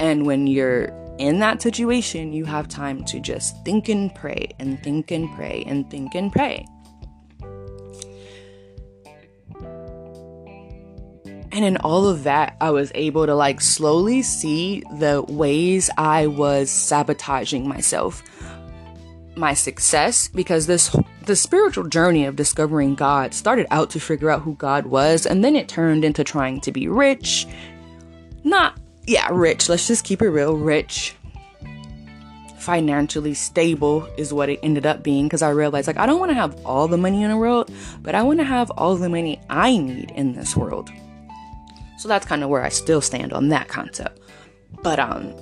And 0.01 0.25
when 0.25 0.47
you're 0.47 0.87
in 1.19 1.39
that 1.41 1.61
situation, 1.61 2.33
you 2.33 2.45
have 2.47 2.69
time 2.69 3.05
to 3.05 3.21
just 3.21 3.63
think 3.65 3.89
and 3.89 4.15
pray 4.15 4.49
and 4.59 4.83
think 4.83 5.11
and 5.11 5.33
pray 5.37 5.63
and 5.67 5.89
think 5.91 6.15
and 6.15 6.33
pray. 6.33 6.67
And 11.53 11.67
in 11.67 11.77
all 11.77 12.09
of 12.09 12.25
that, 12.25 12.57
I 12.63 12.71
was 12.71 12.91
able 12.95 13.27
to 13.27 13.35
like 13.35 13.61
slowly 13.61 14.23
see 14.23 14.83
the 14.99 15.23
ways 15.29 15.91
I 15.99 16.27
was 16.27 16.71
sabotaging 16.71 17.69
myself, 17.69 18.23
my 19.37 19.53
success, 19.53 20.29
because 20.29 20.67
this 20.67 20.97
the 21.27 21.37
spiritual 21.37 21.85
journey 21.85 22.25
of 22.25 22.37
discovering 22.37 22.95
God 22.95 23.35
started 23.35 23.67
out 23.71 23.91
to 23.91 24.01
figure 24.01 24.31
out 24.31 24.43
who 24.43 24.55
God 24.55 24.87
was, 24.87 25.27
and 25.27 25.45
then 25.45 25.55
it 25.55 25.69
turned 25.69 26.07
into 26.07 26.25
trying 26.25 26.61
to 26.63 26.73
be 26.73 26.89
rich. 26.89 27.47
Not, 28.45 28.79
yeah, 29.07 29.29
rich. 29.31 29.69
Let's 29.69 29.87
just 29.87 30.05
keep 30.05 30.23
it 30.23 30.31
real 30.31 30.57
rich. 30.57 31.15
Financially 32.59 33.35
stable 33.35 34.09
is 34.17 34.33
what 34.33 34.49
it 34.49 34.59
ended 34.63 34.87
up 34.87 35.03
being 35.03 35.27
because 35.27 35.43
I 35.43 35.51
realized 35.51 35.87
like 35.87 35.99
I 35.99 36.07
don't 36.07 36.19
want 36.19 36.31
to 36.31 36.35
have 36.35 36.65
all 36.65 36.89
the 36.89 36.97
money 36.97 37.23
in 37.23 37.31
the 37.31 37.37
world, 37.37 37.71
but 38.01 38.15
I 38.15 38.23
want 38.23 38.41
to 38.41 38.45
have 38.45 38.71
all 38.71 38.97
the 38.97 39.11
money 39.11 39.39
I 39.51 39.77
need 39.77 40.13
in 40.13 40.33
this 40.33 40.57
world. 40.57 40.91
So 42.03 42.09
that's 42.09 42.27
kind 42.27 42.43
of 42.43 42.51
where 42.51 42.65
I 42.65 42.69
still 42.69 43.01
stand 43.01 43.33
on 43.33 43.51
that 43.51 43.69
concept. 43.69 44.19
But 44.83 44.99
um 44.99 45.33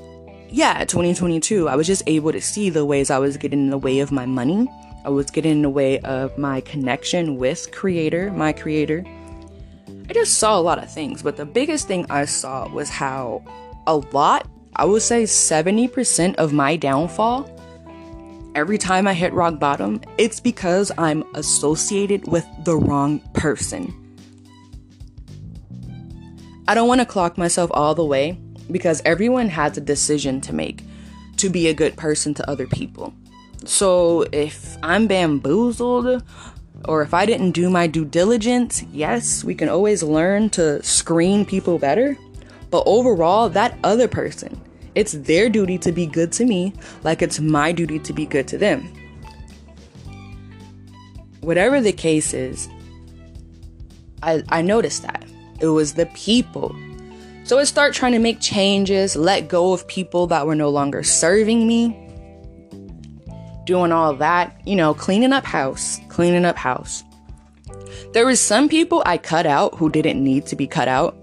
yeah, 0.51 0.85
2022, 0.85 1.71
I 1.71 1.75
was 1.75 1.87
just 1.87 2.03
able 2.07 2.33
to 2.33 2.41
see 2.43 2.69
the 2.69 2.85
ways 2.85 3.11
I 3.11 3.19
was 3.19 3.39
getting 3.39 3.61
in 3.61 3.71
the 3.71 3.79
way 3.79 4.01
of 4.01 4.13
my 4.13 4.27
money. 4.27 4.69
I 5.07 5.09
was 5.09 5.31
getting 5.31 5.53
in 5.53 5.63
the 5.63 5.71
way 5.71 6.01
of 6.01 6.37
my 6.37 6.61
connection 6.61 7.39
with 7.39 7.73
creator, 7.73 8.31
my 8.33 8.53
creator. 8.53 9.07
I 10.11 10.13
just 10.13 10.35
saw 10.35 10.59
a 10.59 10.61
lot 10.61 10.77
of 10.77 10.93
things, 10.93 11.23
but 11.23 11.39
the 11.39 11.47
biggest 11.47 11.89
thing 11.89 12.05
I 12.11 12.27
saw 12.27 12.69
was 12.69 12.91
how 12.91 13.43
a 13.87 13.97
lot, 13.97 14.47
I 14.77 14.85
would 14.85 15.01
say 15.01 15.23
70% 15.23 16.35
of 16.35 16.53
my 16.53 16.77
downfall 16.77 17.49
every 18.55 18.77
time 18.77 19.07
I 19.07 19.15
hit 19.15 19.33
rock 19.33 19.59
bottom, 19.59 20.03
it's 20.19 20.41
because 20.41 20.93
I'm 20.99 21.25
associated 21.35 22.29
with 22.29 22.45
the 22.65 22.77
wrong 22.77 23.21
person. 23.33 24.00
I 26.71 26.75
don't 26.75 26.87
want 26.87 27.01
to 27.01 27.05
clock 27.05 27.37
myself 27.37 27.69
all 27.75 27.97
the 27.97 28.05
way 28.05 28.39
because 28.71 29.03
everyone 29.05 29.49
has 29.49 29.77
a 29.77 29.81
decision 29.81 30.41
to 30.43 30.55
make 30.55 30.85
to 31.39 31.51
be 31.51 31.67
a 31.67 31.75
good 31.75 31.97
person 31.97 32.33
to 32.35 32.49
other 32.49 32.69
people. 32.69 33.13
So 33.65 34.25
if 34.31 34.77
I'm 34.81 35.09
bamboozled 35.09 36.23
or 36.85 37.03
if 37.03 37.13
I 37.13 37.27
didn't 37.27 37.51
do 37.51 37.71
my 37.71 37.89
due 37.89 38.05
diligence, 38.05 38.85
yes, 38.93 39.43
we 39.43 39.53
can 39.53 39.69
always 39.69 40.05
learn 40.05 40.49
to 40.51 40.81
screen 40.85 41.45
people 41.45 41.77
better. 41.77 42.17
But 42.71 42.85
overall, 42.87 43.49
that 43.49 43.77
other 43.83 44.07
person, 44.07 44.61
it's 44.95 45.15
their 45.15 45.51
duty 45.51 45.77
to 45.79 45.91
be 45.91 46.07
good 46.07 46.31
to 46.35 46.45
me, 46.45 46.73
like 47.03 47.21
it's 47.21 47.41
my 47.41 47.73
duty 47.73 47.99
to 47.99 48.13
be 48.13 48.27
good 48.27 48.47
to 48.47 48.59
them. 48.59 48.95
Whatever 51.41 51.81
the 51.81 51.93
case 51.93 52.33
is, 52.33 52.69
I, 54.23 54.45
I 54.51 54.63
noticed 54.63 55.03
that 55.03 55.25
it 55.61 55.69
was 55.69 55.95
the 55.95 56.07
people. 56.07 56.75
So 57.45 57.59
I 57.59 57.65
start 57.65 57.95
trying 57.95 58.13
to 58.13 58.19
make 58.19 58.41
changes, 58.41 59.17
let 59.17 59.49
go 59.49 59.73
of 59.73 59.87
people 59.87 60.27
that 60.29 60.47
were 60.47 60.55
no 60.55 60.69
longer 60.69 61.03
serving 61.03 61.67
me. 61.67 61.97
Doing 63.67 63.93
all 63.93 64.15
that, 64.15 64.61
you 64.67 64.77
know, 64.77 64.95
cleaning 64.95 65.33
up 65.33 65.45
house, 65.45 65.99
cleaning 66.09 66.45
up 66.45 66.57
house. 66.57 67.05
There 68.13 68.27
was 68.27 68.41
some 68.41 68.69
people 68.69 69.03
I 69.07 69.19
cut 69.19 69.47
out 69.47 69.75
who 69.77 69.91
didn't 69.91 70.23
need 70.23 70.47
to 70.47 70.57
be 70.57 70.67
cut 70.67 70.89
out. 70.89 71.17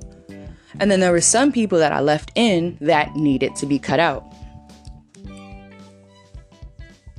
And 0.80 0.92
then 0.92 1.00
there 1.00 1.12
were 1.12 1.22
some 1.22 1.52
people 1.52 1.80
that 1.80 1.92
I 1.92 2.02
left 2.02 2.32
in 2.36 2.78
that 2.82 3.16
needed 3.16 3.56
to 3.58 3.66
be 3.66 3.80
cut 3.80 4.00
out. 4.00 4.24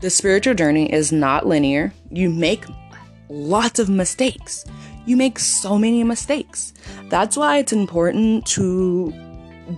The 0.00 0.10
spiritual 0.10 0.54
journey 0.54 0.92
is 0.92 1.10
not 1.10 1.46
linear. 1.46 1.92
You 2.10 2.30
make 2.30 2.64
lots 3.28 3.78
of 3.78 3.88
mistakes 3.88 4.64
you 5.08 5.16
make 5.16 5.38
so 5.38 5.78
many 5.78 6.04
mistakes. 6.04 6.74
That's 7.08 7.36
why 7.36 7.58
it's 7.58 7.72
important 7.72 8.46
to 8.48 9.12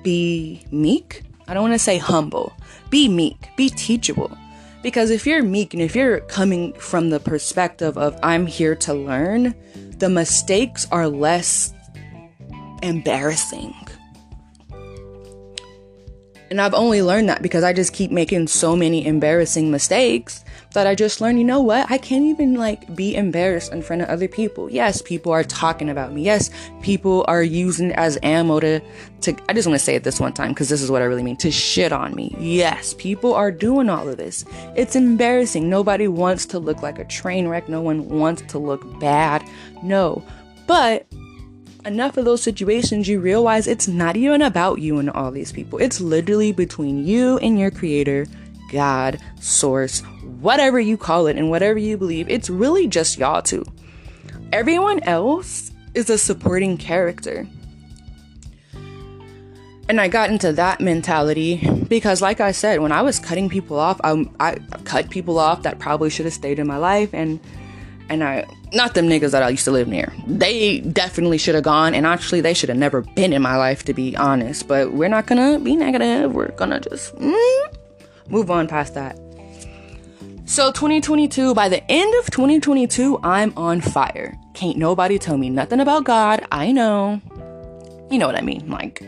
be 0.03 0.65
meek. 0.71 1.23
I 1.47 1.55
don't 1.55 1.63
want 1.63 1.75
to 1.75 1.79
say 1.79 1.99
humble. 1.99 2.53
Be 2.91 3.09
meek, 3.09 3.49
be 3.57 3.69
teachable. 3.69 4.37
Because 4.83 5.11
if 5.11 5.27
you're 5.27 5.43
meek 5.43 5.75
and 5.75 5.83
if 5.83 5.95
you're 5.95 6.21
coming 6.21 6.73
from 6.75 7.11
the 7.11 7.21
perspective 7.21 7.99
of 7.99 8.19
I'm 8.23 8.47
here 8.47 8.75
to 8.77 8.95
learn, 8.95 9.55
the 9.99 10.09
mistakes 10.09 10.87
are 10.91 11.07
less 11.07 11.75
embarrassing. 12.83 13.75
And 16.51 16.61
I've 16.61 16.75
only 16.75 17.03
learned 17.03 17.29
that 17.29 17.43
because 17.43 17.63
I 17.63 17.73
just 17.73 17.93
keep 17.93 18.11
making 18.11 18.49
so 18.49 18.75
many 18.75 19.07
embarrassing 19.07 19.71
mistakes 19.71 20.45
that 20.73 20.87
I 20.87 20.95
just 20.95 21.21
learned, 21.21 21.39
you 21.39 21.45
know 21.45 21.61
what? 21.61 21.91
I 21.91 21.99
can't 21.99 22.25
even 22.25 22.55
like 22.55 22.95
be 22.95 23.15
embarrassed 23.15 23.73
in 23.73 23.83
front 23.83 24.03
of 24.03 24.09
other 24.09 24.29
people. 24.29 24.71
Yes, 24.71 25.03
people 25.03 25.33
are 25.33 25.43
talking 25.43 25.89
about 25.89 26.13
me. 26.13 26.23
Yes, 26.23 26.51
people 26.81 27.25
are 27.29 27.43
using 27.43 27.91
it 27.91 27.97
as 27.97 28.19
ammo 28.23 28.61
to 28.61 28.81
to 29.23 29.37
I 29.49 29.53
just 29.53 29.67
want 29.67 29.79
to 29.79 29.85
say 29.85 29.97
it 29.97 30.05
this 30.05 30.21
one 30.21 30.33
time 30.33 30.51
because 30.51 30.69
this 30.69 30.81
is 30.81 30.91
what 30.91 31.03
I 31.03 31.07
really 31.07 31.23
mean 31.23 31.37
to 31.39 31.51
shit 31.51 31.93
on 31.93 32.15
me. 32.15 32.35
Yes, 32.39 32.95
people 32.95 33.35
are 33.35 33.51
doing 33.51 33.89
all 33.89 34.09
of 34.09 34.17
this. 34.17 34.45
It's 34.77 34.97
embarrassing. 34.97 35.69
Nobody 35.69 36.09
wants 36.09 36.47
to 36.47 36.59
look 36.59 36.83
like 36.83 36.99
a 36.99 37.05
train 37.05 37.49
wreck. 37.49 37.69
No 37.69 37.81
one 37.81 38.09
wants 38.09 38.43
to 38.43 38.59
look 38.59 39.01
bad. 39.01 39.45
No. 39.83 40.25
But 40.67 41.07
enough 41.85 42.17
of 42.17 42.25
those 42.25 42.43
situations, 42.43 43.09
you 43.09 43.21
realize 43.21 43.67
it's 43.67 43.89
not 43.89 44.17
even 44.17 44.43
about 44.43 44.79
you 44.81 44.99
and 44.99 45.11
all 45.11 45.31
these 45.31 45.53
people. 45.53 45.79
It's 45.79 46.01
literally 46.01 46.53
between 46.53 47.05
you 47.05 47.39
and 47.39 47.59
your 47.59 47.71
creator, 47.71 48.27
God, 48.71 49.19
source, 49.41 50.01
whatever 50.41 50.81
you 50.81 50.97
call 50.97 51.27
it, 51.27 51.37
and 51.37 51.51
whatever 51.51 51.79
you 51.79 51.97
believe. 51.97 52.29
It's 52.29 52.49
really 52.51 52.87
just 52.87 53.19
y'all 53.19 53.43
two. 53.43 53.65
Everyone 54.53 55.03
else 55.05 55.71
is 55.95 56.11
a 56.11 56.19
supporting 56.19 56.77
character. 56.77 57.47
And 59.89 60.01
I 60.01 60.07
got 60.07 60.31
into 60.31 60.53
that 60.53 60.81
mentality 60.81 61.69
because, 61.89 62.23
like 62.23 62.41
I 62.41 62.53
said, 62.53 62.81
when 62.81 62.93
I 62.93 63.03
was 63.03 63.19
cutting 63.19 63.49
people 63.49 63.79
off, 63.79 64.01
I, 64.05 64.25
I 64.39 64.59
cut 64.85 65.11
people 65.11 65.39
off 65.39 65.63
that 65.63 65.81
probably 65.81 66.11
should 66.11 66.27
have 66.27 66.33
stayed 66.33 66.61
in 66.61 66.67
my 66.69 66.77
life, 66.77 67.13
and 67.13 67.41
and 68.09 68.23
I 68.23 68.47
not 68.73 68.95
them 68.95 69.09
niggas 69.09 69.33
that 69.33 69.43
I 69.43 69.49
used 69.49 69.65
to 69.65 69.73
live 69.73 69.89
near. 69.89 70.13
They 70.29 70.79
definitely 70.81 71.39
should 71.39 71.57
have 71.57 71.65
gone, 71.65 71.95
and 71.95 72.07
actually, 72.07 72.41
they 72.41 72.55
should 72.55 72.69
have 72.69 72.79
never 72.79 73.03
been 73.03 73.33
in 73.33 73.43
my 73.43 73.57
life, 73.57 73.85
to 73.87 73.95
be 73.95 74.17
honest. 74.17 74.69
But 74.69 74.93
we're 74.93 75.09
not 75.09 75.27
gonna 75.27 75.59
be 75.59 75.75
negative. 75.75 76.33
We're 76.33 76.53
gonna 76.53 76.79
just 76.79 77.15
mm, 77.17 77.75
move 78.31 78.51
on 78.51 78.67
past 78.67 78.95
that. 78.95 79.19
So 80.47 80.73
2022, 80.73 81.55
by 81.55 81.69
the 81.69 81.89
end 81.91 82.13
of 82.19 82.31
2022, 82.31 83.21
I'm 83.23 83.53
on 83.57 83.81
fire. 83.81 84.37
Can't 84.55 84.77
nobody 84.77 85.19
tell 85.19 85.37
me 85.37 85.49
nothing 85.49 85.79
about 85.79 86.05
God. 86.05 86.45
I 86.51 86.73
know. 86.73 87.21
You 88.11 88.19
know 88.19 88.27
what 88.27 88.35
I 88.35 88.41
mean? 88.41 88.69
Like 88.69 89.01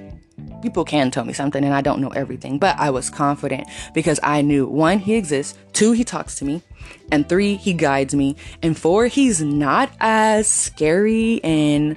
people 0.62 0.85
can 0.85 1.11
tell 1.11 1.24
me 1.24 1.32
something 1.32 1.64
and 1.64 1.74
I 1.74 1.80
don't 1.80 2.00
know 2.00 2.11
everything, 2.11 2.58
but 2.58 2.78
I 2.78 2.90
was 2.90 3.11
confident 3.11 3.68
because 3.92 4.20
I 4.22 4.42
knew 4.42 4.66
one, 4.66 5.00
he 5.00 5.14
exists, 5.14 5.58
two, 5.72 5.92
he 5.92 6.04
talks 6.04 6.37
to 6.37 6.44
me, 6.44 6.62
and 7.11 7.28
three, 7.28 7.56
he 7.56 7.72
guides 7.72 8.14
me, 8.14 8.37
and 8.62 8.78
four, 8.78 9.08
he's 9.08 9.42
not 9.42 9.90
as 10.00 10.48
scary 10.48 11.42
and 11.42 11.96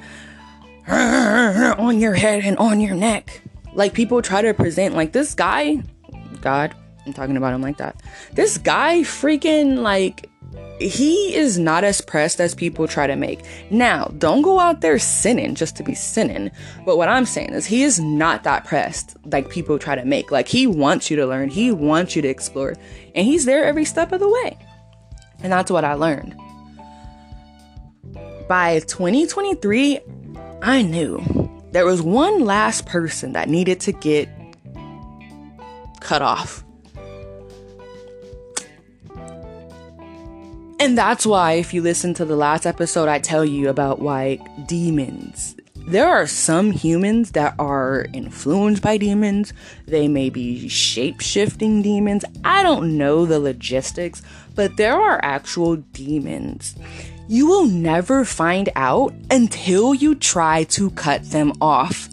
on 0.88 2.00
your 2.00 2.16
head 2.16 2.44
and 2.44 2.58
on 2.58 2.82
your 2.82 2.96
neck. 2.96 3.42
Like 3.74 3.94
people 3.94 4.22
try 4.22 4.42
to 4.42 4.54
present 4.54 4.96
like 4.96 5.12
this 5.12 5.36
guy, 5.36 5.84
God, 6.42 6.76
I'm 7.06 7.14
talking 7.14 7.38
about 7.38 7.54
him 7.54 7.62
like 7.62 7.78
that. 7.78 8.02
This 8.34 8.58
guy 8.58 9.02
freaking 9.02 9.80
like 9.80 10.30
he 10.80 11.34
is 11.34 11.58
not 11.58 11.84
as 11.84 12.02
pressed 12.02 12.42
as 12.42 12.54
people 12.54 12.88
try 12.88 13.08
to 13.08 13.16
make. 13.16 13.42
Now, 13.72 14.12
don't 14.18 14.42
go 14.42 14.60
out 14.60 14.82
there 14.82 15.00
sinning 15.00 15.56
just 15.56 15.78
to 15.78 15.84
be 15.84 15.96
sinning. 15.96 16.52
But 16.86 16.98
what 16.98 17.08
I'm 17.08 17.26
saying 17.26 17.54
is, 17.54 17.66
he 17.66 17.84
is 17.84 18.00
not 18.00 18.44
that 18.44 18.66
pressed 18.66 19.16
like 19.26 19.50
people 19.50 19.80
try 19.80 19.96
to 19.96 20.04
make. 20.04 20.32
Like, 20.32 20.48
he 20.48 20.68
wants 20.68 21.10
you 21.10 21.16
to 21.18 21.26
learn, 21.26 21.50
he 21.50 21.72
wants 21.72 22.16
you 22.16 22.22
to 22.22 22.28
explore, 22.28 22.76
and 23.14 23.26
he's 23.26 23.46
there 23.46 23.64
every 23.64 23.86
step 23.86 24.12
of 24.12 24.20
the 24.20 24.30
way. 24.30 24.58
And 25.42 25.52
that's 25.52 25.72
what 25.72 25.86
I 25.86 25.94
learned. 25.94 26.36
By 28.50 28.80
2023, 28.80 30.00
I 30.62 30.82
knew 30.82 31.24
there 31.72 31.86
was 31.86 32.02
one 32.02 32.44
last 32.44 32.86
person 32.86 33.34
that 33.34 33.48
needed 33.50 33.80
to 33.82 33.92
get 33.92 34.30
cut 36.02 36.22
off 36.22 36.65
And 40.86 40.96
that's 40.96 41.26
why, 41.26 41.54
if 41.54 41.74
you 41.74 41.82
listen 41.82 42.14
to 42.14 42.26
the 42.26 42.36
last 42.36 42.68
episode, 42.68 43.10
I 43.10 43.18
tell 43.18 43.44
you 43.44 43.70
about 43.70 44.04
like 44.04 44.68
demons. 44.68 45.56
There 45.88 46.08
are 46.08 46.28
some 46.28 46.70
humans 46.70 47.32
that 47.32 47.56
are 47.58 48.06
influenced 48.14 48.84
by 48.84 48.98
demons. 48.98 49.52
They 49.88 50.08
may 50.08 50.30
be 50.30 50.68
shape 50.68 51.22
shifting 51.22 51.82
demons. 51.82 52.24
I 52.44 52.62
don't 52.62 53.00
know 53.00 53.26
the 53.26 53.40
logistics, 53.40 54.22
but 54.54 54.78
there 54.78 54.94
are 54.94 55.20
actual 55.24 55.78
demons. 55.78 56.76
You 57.28 57.48
will 57.48 57.66
never 57.66 58.24
find 58.24 58.70
out 58.76 59.12
until 59.32 59.96
you 59.96 60.14
try 60.14 60.66
to 60.66 60.92
cut 60.92 61.32
them 61.32 61.54
off. 61.62 62.10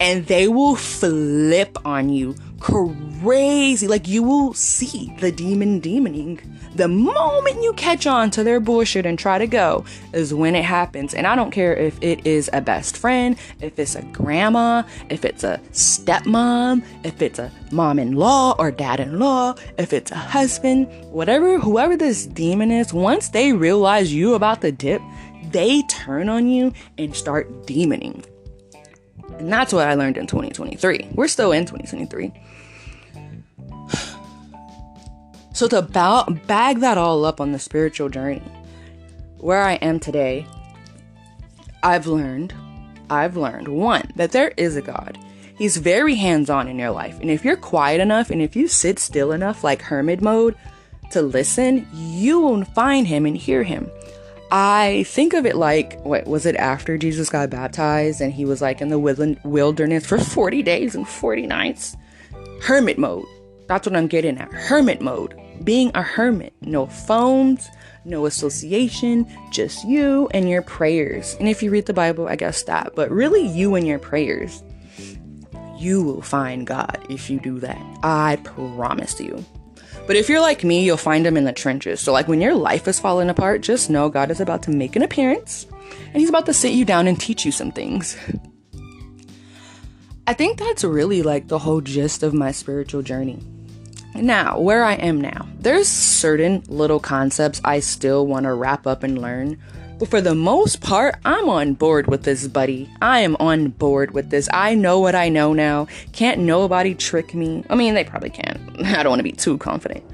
And 0.00 0.26
they 0.26 0.48
will 0.48 0.76
flip 0.76 1.78
on 1.84 2.08
you 2.08 2.34
crazy. 2.60 3.86
Like 3.86 4.08
you 4.08 4.22
will 4.22 4.54
see 4.54 5.14
the 5.20 5.32
demon 5.32 5.80
demoning 5.80 6.40
the 6.74 6.88
moment 6.88 7.62
you 7.62 7.72
catch 7.74 8.06
on 8.06 8.30
to 8.32 8.42
their 8.42 8.58
bullshit 8.58 9.06
and 9.06 9.18
try 9.18 9.38
to 9.38 9.46
go 9.46 9.84
is 10.12 10.34
when 10.34 10.54
it 10.56 10.64
happens. 10.64 11.14
And 11.14 11.26
I 11.26 11.36
don't 11.36 11.50
care 11.50 11.74
if 11.74 11.96
it 12.02 12.26
is 12.26 12.50
a 12.52 12.60
best 12.60 12.96
friend, 12.96 13.36
if 13.60 13.78
it's 13.78 13.94
a 13.94 14.02
grandma, 14.02 14.82
if 15.08 15.24
it's 15.24 15.44
a 15.44 15.60
stepmom, 15.70 16.84
if 17.04 17.22
it's 17.22 17.38
a 17.38 17.52
mom 17.70 17.98
in 17.98 18.12
law 18.12 18.56
or 18.58 18.70
dad 18.70 19.00
in 19.00 19.18
law, 19.18 19.54
if 19.78 19.92
it's 19.92 20.10
a 20.10 20.16
husband, 20.16 20.88
whatever, 21.12 21.58
whoever 21.58 21.96
this 21.96 22.26
demon 22.26 22.70
is, 22.70 22.92
once 22.92 23.28
they 23.28 23.52
realize 23.52 24.12
you 24.12 24.34
about 24.34 24.60
the 24.60 24.72
dip, 24.72 25.00
they 25.50 25.82
turn 25.82 26.28
on 26.28 26.48
you 26.48 26.72
and 26.98 27.14
start 27.14 27.48
demoning. 27.66 28.24
And 29.38 29.52
that's 29.52 29.72
what 29.72 29.86
I 29.86 29.94
learned 29.94 30.16
in 30.16 30.26
2023. 30.26 31.10
We're 31.14 31.28
still 31.28 31.52
in 31.52 31.66
2023. 31.66 32.32
So 35.52 35.68
to 35.68 35.82
ba- 35.82 36.24
bag 36.48 36.80
that 36.80 36.98
all 36.98 37.24
up 37.24 37.40
on 37.40 37.52
the 37.52 37.60
spiritual 37.60 38.08
journey, 38.08 38.42
where 39.38 39.62
I 39.62 39.74
am 39.74 40.00
today, 40.00 40.48
I've 41.84 42.08
learned, 42.08 42.52
I've 43.08 43.36
learned 43.36 43.68
one, 43.68 44.10
that 44.16 44.32
there 44.32 44.52
is 44.56 44.74
a 44.74 44.82
God. 44.82 45.16
He's 45.56 45.76
very 45.76 46.16
hands 46.16 46.50
on 46.50 46.66
in 46.66 46.78
your 46.78 46.90
life. 46.90 47.20
And 47.20 47.30
if 47.30 47.44
you're 47.44 47.56
quiet 47.56 48.00
enough 48.00 48.30
and 48.30 48.42
if 48.42 48.56
you 48.56 48.66
sit 48.66 48.98
still 48.98 49.30
enough, 49.30 49.62
like 49.62 49.82
hermit 49.82 50.20
mode, 50.20 50.56
to 51.12 51.22
listen, 51.22 51.86
you 51.92 52.40
will 52.40 52.64
find 52.64 53.06
him 53.06 53.24
and 53.24 53.36
hear 53.36 53.62
him. 53.62 53.88
I 54.50 55.04
think 55.08 55.34
of 55.34 55.46
it 55.46 55.56
like, 55.56 56.00
what 56.02 56.26
was 56.26 56.46
it 56.46 56.54
after 56.56 56.96
Jesus 56.96 57.28
got 57.28 57.50
baptized 57.50 58.20
and 58.20 58.32
he 58.32 58.44
was 58.44 58.62
like 58.62 58.80
in 58.80 58.88
the 58.88 58.98
wilderness 58.98 60.06
for 60.06 60.18
40 60.18 60.62
days 60.62 60.94
and 60.94 61.08
40 61.08 61.46
nights? 61.46 61.96
Hermit 62.62 62.98
mode. 62.98 63.26
That's 63.66 63.86
what 63.86 63.96
I'm 63.96 64.06
getting 64.06 64.38
at. 64.38 64.52
Hermit 64.52 65.00
mode 65.00 65.40
being 65.64 65.90
a 65.94 66.02
hermit. 66.02 66.52
No 66.60 66.86
phones, 66.86 67.68
no 68.04 68.26
association, 68.26 69.26
just 69.50 69.84
you 69.84 70.28
and 70.32 70.48
your 70.48 70.62
prayers. 70.62 71.36
And 71.40 71.48
if 71.48 71.62
you 71.62 71.70
read 71.70 71.86
the 71.86 71.94
Bible, 71.94 72.28
I 72.28 72.36
guess 72.36 72.62
that, 72.64 72.94
but 72.94 73.10
really 73.10 73.46
you 73.46 73.74
and 73.74 73.86
your 73.86 73.98
prayers. 73.98 74.62
You 75.78 76.02
will 76.02 76.22
find 76.22 76.66
God 76.66 77.04
if 77.08 77.28
you 77.28 77.40
do 77.40 77.58
that. 77.60 77.80
I 78.02 78.38
promise 78.44 79.18
you. 79.20 79.44
But 80.06 80.16
if 80.16 80.28
you're 80.28 80.40
like 80.40 80.64
me, 80.64 80.84
you'll 80.84 80.96
find 80.96 81.26
him 81.26 81.36
in 81.36 81.44
the 81.44 81.52
trenches. 81.52 82.00
So, 82.00 82.12
like 82.12 82.28
when 82.28 82.40
your 82.40 82.54
life 82.54 82.88
is 82.88 83.00
falling 83.00 83.30
apart, 83.30 83.62
just 83.62 83.88
know 83.88 84.08
God 84.08 84.30
is 84.30 84.40
about 84.40 84.62
to 84.64 84.70
make 84.70 84.96
an 84.96 85.02
appearance 85.02 85.66
and 86.14 86.20
he's 86.20 86.28
about 86.28 86.46
to 86.46 86.54
sit 86.54 86.72
you 86.72 86.84
down 86.84 87.06
and 87.06 87.20
teach 87.20 87.44
you 87.44 87.52
some 87.52 87.72
things. 87.72 88.16
I 90.26 90.32
think 90.32 90.58
that's 90.58 90.84
really 90.84 91.22
like 91.22 91.48
the 91.48 91.58
whole 91.58 91.80
gist 91.80 92.22
of 92.22 92.32
my 92.32 92.50
spiritual 92.50 93.02
journey. 93.02 93.42
Now, 94.14 94.60
where 94.60 94.84
I 94.84 94.94
am 94.94 95.20
now, 95.20 95.48
there's 95.58 95.88
certain 95.88 96.62
little 96.68 97.00
concepts 97.00 97.60
I 97.64 97.80
still 97.80 98.26
want 98.26 98.44
to 98.44 98.54
wrap 98.54 98.86
up 98.86 99.02
and 99.02 99.20
learn. 99.20 99.58
But 99.98 100.08
for 100.08 100.20
the 100.20 100.34
most 100.34 100.80
part, 100.80 101.14
I'm 101.24 101.48
on 101.48 101.74
board 101.74 102.08
with 102.08 102.24
this, 102.24 102.48
buddy. 102.48 102.90
I 103.00 103.20
am 103.20 103.36
on 103.38 103.68
board 103.68 104.12
with 104.12 104.30
this. 104.30 104.48
I 104.52 104.74
know 104.74 104.98
what 104.98 105.14
I 105.14 105.28
know 105.28 105.52
now. 105.52 105.86
Can't 106.12 106.40
nobody 106.40 106.94
trick 106.94 107.32
me. 107.32 107.64
I 107.70 107.76
mean, 107.76 107.94
they 107.94 108.04
probably 108.04 108.30
can. 108.30 108.76
I 108.84 109.02
don't 109.02 109.10
want 109.10 109.20
to 109.20 109.24
be 109.24 109.32
too 109.32 109.56
confident. 109.58 110.04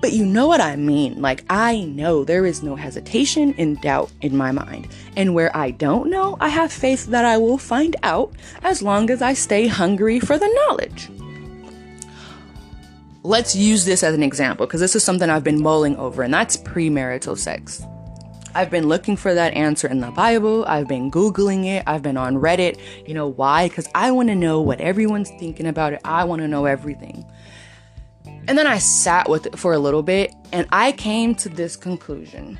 But 0.00 0.12
you 0.12 0.24
know 0.24 0.46
what 0.46 0.60
I 0.60 0.76
mean. 0.76 1.20
Like, 1.20 1.44
I 1.50 1.80
know 1.80 2.24
there 2.24 2.46
is 2.46 2.62
no 2.62 2.76
hesitation 2.76 3.54
and 3.58 3.80
doubt 3.80 4.10
in 4.22 4.36
my 4.36 4.52
mind. 4.52 4.88
And 5.16 5.34
where 5.34 5.54
I 5.54 5.70
don't 5.70 6.08
know, 6.08 6.36
I 6.40 6.48
have 6.48 6.72
faith 6.72 7.06
that 7.06 7.24
I 7.24 7.36
will 7.36 7.58
find 7.58 7.94
out 8.02 8.32
as 8.62 8.80
long 8.82 9.10
as 9.10 9.20
I 9.20 9.34
stay 9.34 9.66
hungry 9.66 10.18
for 10.18 10.38
the 10.38 10.48
knowledge 10.48 11.10
let's 13.26 13.56
use 13.56 13.84
this 13.84 14.04
as 14.04 14.14
an 14.14 14.22
example 14.22 14.66
because 14.66 14.80
this 14.80 14.94
is 14.94 15.02
something 15.02 15.28
I've 15.28 15.42
been 15.42 15.60
mulling 15.60 15.96
over, 15.96 16.22
and 16.22 16.32
that's 16.32 16.56
premarital 16.56 17.36
sex. 17.36 17.84
I've 18.56 18.70
been 18.70 18.88
looking 18.88 19.16
for 19.18 19.34
that 19.34 19.52
answer 19.52 19.86
in 19.86 20.00
the 20.00 20.10
Bible. 20.10 20.64
I've 20.66 20.88
been 20.88 21.10
Googling 21.10 21.66
it. 21.66 21.82
I've 21.86 22.00
been 22.00 22.16
on 22.16 22.36
Reddit. 22.36 22.80
You 23.06 23.12
know 23.12 23.28
why? 23.28 23.68
Because 23.68 23.86
I 23.94 24.10
want 24.12 24.30
to 24.30 24.34
know 24.34 24.62
what 24.62 24.80
everyone's 24.80 25.28
thinking 25.38 25.66
about 25.66 25.92
it. 25.92 26.00
I 26.06 26.24
want 26.24 26.40
to 26.40 26.48
know 26.48 26.64
everything. 26.64 27.22
And 28.48 28.56
then 28.56 28.66
I 28.66 28.78
sat 28.78 29.28
with 29.28 29.44
it 29.44 29.58
for 29.58 29.74
a 29.74 29.78
little 29.78 30.02
bit 30.02 30.32
and 30.54 30.66
I 30.72 30.92
came 30.92 31.34
to 31.34 31.50
this 31.50 31.76
conclusion. 31.76 32.58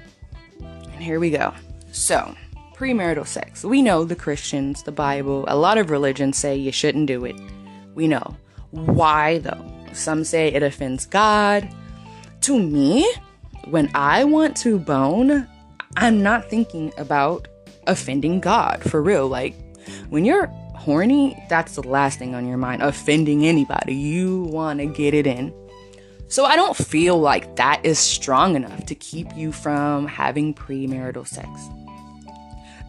And 0.61 1.03
here 1.03 1.19
we 1.19 1.31
go. 1.31 1.55
So, 1.93 2.37
premarital 2.75 3.27
sex. 3.27 3.65
We 3.65 3.81
know 3.81 4.05
the 4.05 4.17
Christians, 4.17 4.83
the 4.83 4.93
Bible, 4.93 5.47
a 5.49 5.57
lot 5.57 5.79
of 5.79 5.89
religions 5.89 6.37
say 6.37 6.55
you 6.55 6.73
shouldn't 6.73 7.07
do 7.07 7.25
it. 7.25 7.37
We 7.95 8.07
know. 8.07 8.37
Why 8.71 9.39
though? 9.39 9.65
Some 9.95 10.25
say 10.25 10.49
it 10.49 10.63
offends 10.63 11.07
God. 11.07 11.67
To 12.43 12.61
me, 12.61 13.11
when 13.71 13.91
I 13.95 14.25
want 14.25 14.59
to 14.59 14.79
bone, 14.79 15.49
I'm 15.97 16.23
not 16.23 16.49
thinking 16.51 16.93
about 16.99 17.49
offending 17.87 18.41
God 18.41 18.83
for 18.83 19.03
real. 19.03 19.29
Like, 19.29 19.55
when 20.11 20.25
you're 20.25 20.47
horny, 20.75 21.43
that's 21.49 21.75
the 21.75 21.83
last 21.83 22.19
thing 22.19 22.35
on 22.35 22.47
your 22.47 22.59
mind. 22.59 22.83
Offending 22.83 23.47
anybody. 23.47 23.95
You 23.95 24.43
want 24.43 24.81
to 24.81 24.87
get 24.87 25.15
it 25.15 25.27
in. 25.27 25.55
So 26.29 26.45
I 26.45 26.57
don't 26.57 26.77
feel 26.77 27.19
like 27.19 27.57
that 27.57 27.81
is 27.85 27.99
strong 27.99 28.57
enough 28.57 28.87
to 28.87 28.95
keep 28.95 29.37
you 29.37 29.53
from 29.53 30.07
having 30.07 30.55
premarital 30.55 31.27
sex. 31.27 31.49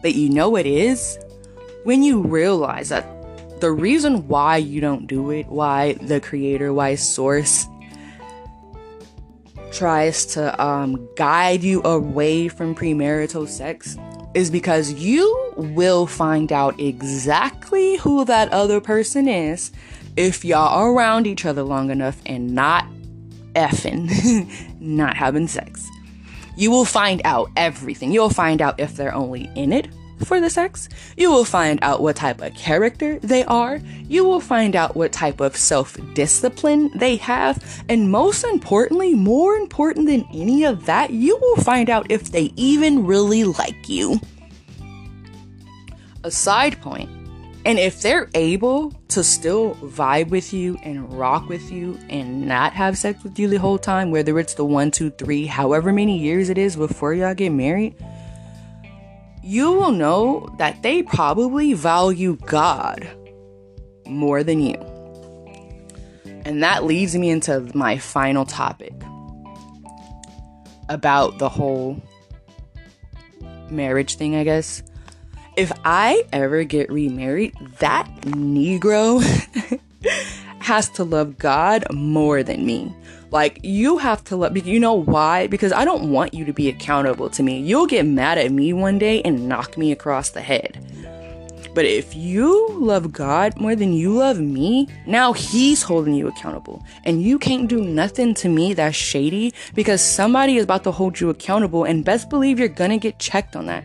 But 0.02 0.14
you 0.14 0.28
know 0.28 0.56
it 0.56 0.66
is 0.66 1.18
when 1.84 2.02
you 2.02 2.20
realize 2.20 2.88
that 2.88 3.06
the 3.60 3.70
reason 3.70 4.26
why 4.28 4.56
you 4.56 4.80
don't 4.80 5.06
do 5.06 5.30
it, 5.30 5.46
why 5.46 5.94
the 5.94 6.20
creator, 6.20 6.72
why 6.72 6.94
source 6.96 7.66
tries 9.72 10.26
to 10.26 10.62
um, 10.64 11.08
guide 11.16 11.62
you 11.62 11.82
away 11.84 12.48
from 12.48 12.74
premarital 12.74 13.48
sex 13.48 13.96
is 14.34 14.50
because 14.50 14.92
you 14.92 15.52
will 15.56 16.06
find 16.06 16.52
out 16.52 16.78
exactly 16.78 17.96
who 17.98 18.24
that 18.24 18.52
other 18.52 18.80
person 18.80 19.28
is 19.28 19.72
if 20.16 20.44
y'all 20.44 20.68
are 20.68 20.92
around 20.92 21.26
each 21.26 21.44
other 21.44 21.62
long 21.62 21.90
enough 21.90 22.20
and 22.26 22.54
not 22.54 22.84
effing, 23.54 24.48
not 24.80 25.16
having 25.16 25.48
sex. 25.48 25.88
You 26.56 26.70
will 26.70 26.84
find 26.84 27.22
out 27.24 27.50
everything. 27.56 28.12
You'll 28.12 28.30
find 28.30 28.60
out 28.60 28.80
if 28.80 28.96
they're 28.96 29.14
only 29.14 29.50
in 29.54 29.72
it 29.72 29.88
for 30.24 30.40
the 30.40 30.50
sex. 30.50 30.88
You 31.16 31.30
will 31.30 31.44
find 31.44 31.78
out 31.82 32.02
what 32.02 32.16
type 32.16 32.40
of 32.40 32.54
character 32.54 33.18
they 33.20 33.44
are. 33.44 33.80
You 34.08 34.24
will 34.24 34.40
find 34.40 34.76
out 34.76 34.96
what 34.96 35.12
type 35.12 35.40
of 35.40 35.56
self 35.56 35.96
discipline 36.14 36.90
they 36.94 37.16
have. 37.16 37.84
And 37.88 38.10
most 38.10 38.44
importantly, 38.44 39.14
more 39.14 39.54
important 39.54 40.06
than 40.06 40.26
any 40.32 40.64
of 40.64 40.86
that, 40.86 41.10
you 41.10 41.38
will 41.40 41.56
find 41.56 41.90
out 41.90 42.10
if 42.10 42.30
they 42.32 42.52
even 42.56 43.06
really 43.06 43.44
like 43.44 43.88
you. 43.88 44.20
A 46.24 46.30
side. 46.30 46.76
And 47.64 47.78
if 47.78 48.00
they're 48.00 48.30
able 48.34 48.92
to 49.08 49.22
still 49.22 49.74
vibe 49.74 50.28
with 50.28 50.54
you 50.54 50.78
and 50.82 51.12
rock 51.12 51.48
with 51.50 51.70
you 51.70 51.98
and 52.08 52.46
not 52.46 52.72
have 52.72 52.96
sex 52.96 53.22
with 53.22 53.38
you 53.38 53.46
the 53.48 53.58
whole 53.58 53.78
time, 53.78 54.10
whether 54.10 54.38
it's 54.38 54.54
the 54.54 54.64
one, 54.64 54.90
two, 54.90 55.10
three, 55.10 55.44
however 55.44 55.92
many 55.92 56.18
years 56.18 56.48
it 56.48 56.56
is 56.56 56.76
before 56.76 57.12
y'all 57.12 57.34
get 57.34 57.50
married, 57.50 57.94
you 59.48 59.72
will 59.72 59.92
know 59.92 60.46
that 60.58 60.82
they 60.82 61.02
probably 61.02 61.72
value 61.72 62.36
God 62.44 63.08
more 64.06 64.44
than 64.44 64.60
you. 64.60 64.74
And 66.44 66.62
that 66.62 66.84
leads 66.84 67.16
me 67.16 67.30
into 67.30 67.66
my 67.74 67.96
final 67.96 68.44
topic 68.44 68.92
about 70.90 71.38
the 71.38 71.48
whole 71.48 71.96
marriage 73.70 74.16
thing, 74.16 74.36
I 74.36 74.44
guess. 74.44 74.82
If 75.56 75.72
I 75.82 76.24
ever 76.30 76.64
get 76.64 76.92
remarried, 76.92 77.54
that 77.78 78.06
Negro 78.20 79.22
has 80.58 80.90
to 80.90 81.04
love 81.04 81.38
God 81.38 81.86
more 81.90 82.42
than 82.42 82.66
me. 82.66 82.94
Like, 83.30 83.60
you 83.62 83.98
have 83.98 84.24
to 84.24 84.36
let, 84.36 84.56
you 84.64 84.80
know 84.80 84.94
why? 84.94 85.46
Because 85.48 85.72
I 85.72 85.84
don't 85.84 86.10
want 86.10 86.32
you 86.32 86.44
to 86.46 86.52
be 86.52 86.68
accountable 86.68 87.28
to 87.30 87.42
me. 87.42 87.60
You'll 87.60 87.86
get 87.86 88.06
mad 88.06 88.38
at 88.38 88.50
me 88.50 88.72
one 88.72 88.98
day 88.98 89.20
and 89.22 89.48
knock 89.48 89.76
me 89.76 89.92
across 89.92 90.30
the 90.30 90.40
head. 90.40 90.82
But 91.74 91.84
if 91.84 92.16
you 92.16 92.70
love 92.70 93.12
God 93.12 93.56
more 93.60 93.76
than 93.76 93.92
you 93.92 94.12
love 94.12 94.40
me, 94.40 94.88
now 95.06 95.32
He's 95.32 95.82
holding 95.82 96.14
you 96.14 96.26
accountable. 96.26 96.82
And 97.04 97.22
you 97.22 97.38
can't 97.38 97.68
do 97.68 97.84
nothing 97.84 98.34
to 98.34 98.48
me 98.48 98.72
that's 98.72 98.96
shady 98.96 99.54
because 99.74 100.00
somebody 100.00 100.56
is 100.56 100.64
about 100.64 100.82
to 100.84 100.90
hold 100.90 101.20
you 101.20 101.30
accountable. 101.30 101.84
And 101.84 102.04
best 102.04 102.30
believe 102.30 102.58
you're 102.58 102.68
gonna 102.68 102.98
get 102.98 103.18
checked 103.18 103.54
on 103.54 103.66
that. 103.66 103.84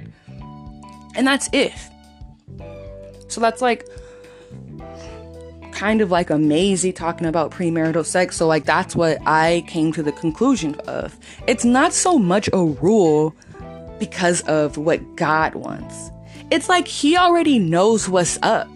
And 1.16 1.28
that's 1.28 1.50
if. 1.54 1.90
So 3.28 3.42
that's 3.42 3.62
like 3.62 3.88
kind 5.74 6.02
of 6.02 6.12
like 6.12 6.30
a 6.30 6.38
mazy 6.38 6.94
talking 6.94 7.28
about 7.28 7.52
premarital 7.52 8.06
sex. 8.06 8.38
So, 8.38 8.48
like, 8.48 8.66
that's 8.66 8.96
what 8.96 9.18
I 9.26 9.64
came 9.68 9.92
to 9.94 10.04
the 10.04 10.12
conclusion 10.12 10.76
of. 10.88 11.18
It's 11.48 11.66
not 11.66 11.94
so 11.94 12.18
much 12.18 12.50
a 12.54 12.64
rule 12.64 13.36
because 14.00 14.42
of 14.42 14.78
what 14.78 15.16
God 15.16 15.56
wants, 15.56 16.12
it's 16.52 16.70
like 16.70 16.88
He 16.88 17.18
already 17.18 17.60
knows 17.60 18.10
what's 18.10 18.38
up. 18.42 18.68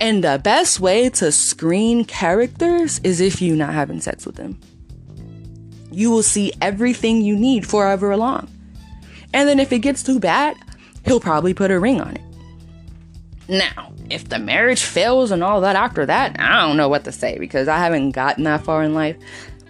And 0.00 0.24
the 0.24 0.40
best 0.42 0.80
way 0.80 1.10
to 1.10 1.30
screen 1.30 2.04
characters 2.04 3.00
is 3.04 3.20
if 3.20 3.42
you're 3.42 3.56
not 3.56 3.74
having 3.74 4.00
sex 4.00 4.24
with 4.24 4.36
them. 4.36 4.58
You 5.92 6.10
will 6.10 6.22
see 6.22 6.52
everything 6.62 7.20
you 7.20 7.36
need 7.36 7.66
forever 7.66 8.10
along. 8.10 8.48
And 9.34 9.48
then 9.48 9.60
if 9.60 9.72
it 9.72 9.80
gets 9.80 10.02
too 10.02 10.18
bad, 10.18 10.56
he'll 11.04 11.20
probably 11.20 11.52
put 11.52 11.70
a 11.70 11.78
ring 11.78 12.00
on 12.00 12.16
it. 12.16 12.22
Now, 13.48 13.92
if 14.10 14.28
the 14.28 14.38
marriage 14.38 14.82
fails 14.82 15.30
and 15.30 15.42
all 15.42 15.60
that 15.62 15.76
after 15.76 16.04
that, 16.06 16.36
I 16.38 16.66
don't 16.66 16.76
know 16.76 16.88
what 16.88 17.04
to 17.04 17.12
say 17.12 17.38
because 17.38 17.68
I 17.68 17.78
haven't 17.78 18.10
gotten 18.10 18.44
that 18.44 18.64
far 18.64 18.82
in 18.82 18.94
life. 18.94 19.16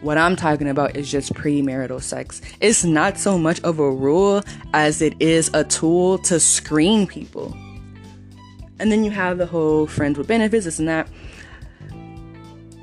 What 0.00 0.16
I'm 0.16 0.34
talking 0.34 0.68
about 0.68 0.96
is 0.96 1.10
just 1.10 1.34
premarital 1.34 2.02
sex. 2.02 2.40
It's 2.60 2.84
not 2.84 3.18
so 3.18 3.36
much 3.36 3.60
of 3.60 3.78
a 3.78 3.90
rule 3.90 4.42
as 4.72 5.02
it 5.02 5.14
is 5.20 5.50
a 5.52 5.62
tool 5.62 6.18
to 6.18 6.40
screen 6.40 7.06
people. 7.06 7.54
And 8.78 8.90
then 8.90 9.04
you 9.04 9.10
have 9.10 9.36
the 9.36 9.44
whole 9.44 9.86
friends 9.86 10.16
with 10.16 10.26
benefits, 10.26 10.64
this 10.64 10.78
and 10.78 10.88
that. 10.88 11.06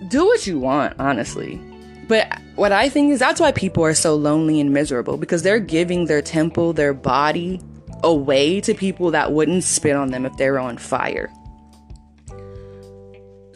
Do 0.10 0.26
what 0.26 0.46
you 0.46 0.60
want, 0.60 1.00
honestly. 1.00 1.60
But 2.08 2.40
what 2.56 2.72
I 2.72 2.88
think 2.88 3.12
is 3.12 3.20
that's 3.20 3.42
why 3.42 3.52
people 3.52 3.84
are 3.84 3.96
so 3.96 4.16
lonely 4.16 4.62
and 4.62 4.72
miserable 4.72 5.18
because 5.18 5.42
they're 5.42 5.60
giving 5.60 6.06
their 6.06 6.22
temple, 6.22 6.72
their 6.72 6.94
body 6.94 7.60
away 8.04 8.62
to 8.62 8.76
people 8.76 9.12
that 9.12 9.32
wouldn't 9.32 9.64
spit 9.64 9.96
on 9.96 10.12
them 10.12 10.26
if 10.26 10.38
they 10.38 10.50
were 10.52 10.60
on 10.60 10.78
fire. 10.78 11.32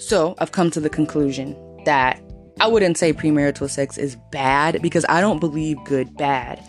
So 0.02 0.34
I've 0.40 0.52
come 0.52 0.72
to 0.72 0.80
the 0.80 0.90
conclusion 0.90 1.56
that 1.86 2.20
I 2.60 2.68
wouldn't 2.68 2.98
say 2.98 3.14
premarital 3.14 3.70
sex 3.70 4.00
is 4.00 4.18
bad 4.32 4.82
because 4.82 5.06
I 5.08 5.22
don't 5.22 5.40
believe 5.40 5.78
good 5.86 6.18
bad. 6.18 6.60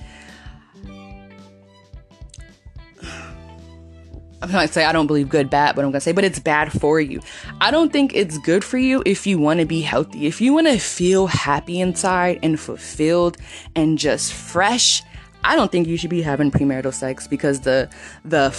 I'm 3.03 4.51
not 4.51 4.53
gonna 4.53 4.69
say 4.69 4.85
I 4.85 4.93
don't 4.93 5.07
believe 5.07 5.31
good 5.31 5.49
bad, 5.49 5.75
but 5.75 5.83
I'm 5.83 5.91
gonna 5.91 6.03
say, 6.03 6.13
but 6.13 6.25
it's 6.25 6.41
bad 6.41 6.73
for 6.79 7.01
you. 7.01 7.21
I 7.61 7.71
don't 7.71 7.91
think 7.91 8.15
it's 8.15 8.37
good 8.39 8.63
for 8.63 8.77
you 8.77 9.03
if 9.07 9.27
you 9.27 9.39
wanna 9.39 9.65
be 9.65 9.81
healthy. 9.81 10.27
If 10.27 10.43
you 10.43 10.53
wanna 10.53 10.79
feel 10.79 11.27
happy 11.27 11.81
inside 11.81 12.39
and 12.43 12.61
fulfilled 12.61 13.39
and 13.75 13.99
just 13.99 14.35
fresh, 14.35 15.03
I 15.43 15.57
don't 15.57 15.73
think 15.73 15.89
you 15.89 15.97
should 15.97 16.11
be 16.11 16.21
having 16.21 16.51
premarital 16.51 16.93
sex 16.93 17.27
because 17.27 17.61
the 17.61 17.89
the 18.27 18.51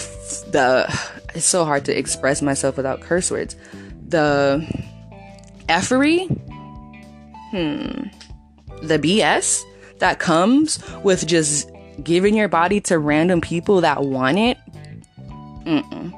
the 0.50 1.20
it's 1.36 1.46
so 1.46 1.64
hard 1.64 1.84
to 1.84 1.96
express 1.96 2.42
myself 2.42 2.76
without 2.76 3.00
curse 3.00 3.30
words 3.30 3.54
the 4.14 4.64
effery, 5.68 6.26
hmm, 7.50 8.06
the 8.86 8.96
BS 8.96 9.64
that 9.98 10.20
comes 10.20 10.78
with 11.02 11.26
just 11.26 11.68
giving 12.04 12.36
your 12.36 12.46
body 12.46 12.80
to 12.82 13.00
random 13.00 13.40
people 13.40 13.80
that 13.80 14.04
want 14.04 14.38
it, 14.38 14.56
mm-mm. 15.66 16.12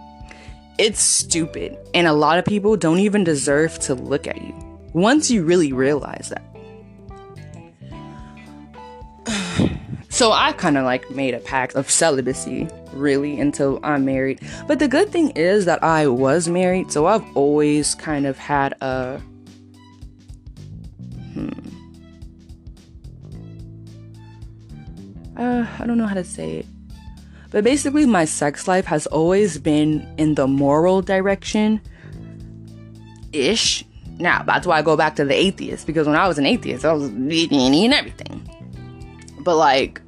it's 0.78 1.00
stupid. 1.00 1.78
And 1.94 2.06
a 2.06 2.12
lot 2.12 2.38
of 2.38 2.44
people 2.44 2.76
don't 2.76 2.98
even 2.98 3.24
deserve 3.24 3.78
to 3.80 3.94
look 3.94 4.26
at 4.26 4.42
you 4.42 4.54
once 4.92 5.30
you 5.30 5.42
really 5.42 5.72
realize 5.72 6.28
that. 6.28 6.44
So 10.16 10.32
I 10.32 10.52
kind 10.52 10.78
of 10.78 10.84
like 10.86 11.10
made 11.10 11.34
a 11.34 11.40
pact 11.40 11.74
of 11.74 11.90
celibacy, 11.90 12.66
really, 12.94 13.38
until 13.38 13.78
I'm 13.82 14.06
married. 14.06 14.40
But 14.66 14.78
the 14.78 14.88
good 14.88 15.10
thing 15.10 15.28
is 15.32 15.66
that 15.66 15.84
I 15.84 16.06
was 16.06 16.48
married, 16.48 16.90
so 16.90 17.04
I've 17.04 17.36
always 17.36 17.94
kind 17.96 18.24
of 18.24 18.38
had 18.38 18.72
a. 18.80 19.20
Hmm. 21.34 21.50
Uh, 25.36 25.66
I 25.78 25.84
don't 25.86 25.98
know 25.98 26.06
how 26.06 26.14
to 26.14 26.24
say 26.24 26.60
it. 26.60 26.66
But 27.50 27.62
basically, 27.62 28.06
my 28.06 28.24
sex 28.24 28.66
life 28.66 28.86
has 28.86 29.06
always 29.08 29.58
been 29.58 30.08
in 30.16 30.34
the 30.34 30.46
moral 30.46 31.02
direction 31.02 31.78
ish. 33.34 33.84
Now, 34.18 34.42
that's 34.44 34.66
why 34.66 34.78
I 34.78 34.82
go 34.82 34.96
back 34.96 35.16
to 35.16 35.26
the 35.26 35.34
atheist, 35.34 35.86
because 35.86 36.06
when 36.06 36.16
I 36.16 36.26
was 36.26 36.38
an 36.38 36.46
atheist, 36.46 36.86
I 36.86 36.94
was 36.94 37.12
eating 37.12 37.84
and 37.84 37.92
everything. 37.92 38.40
But 39.40 39.56
like, 39.58 40.00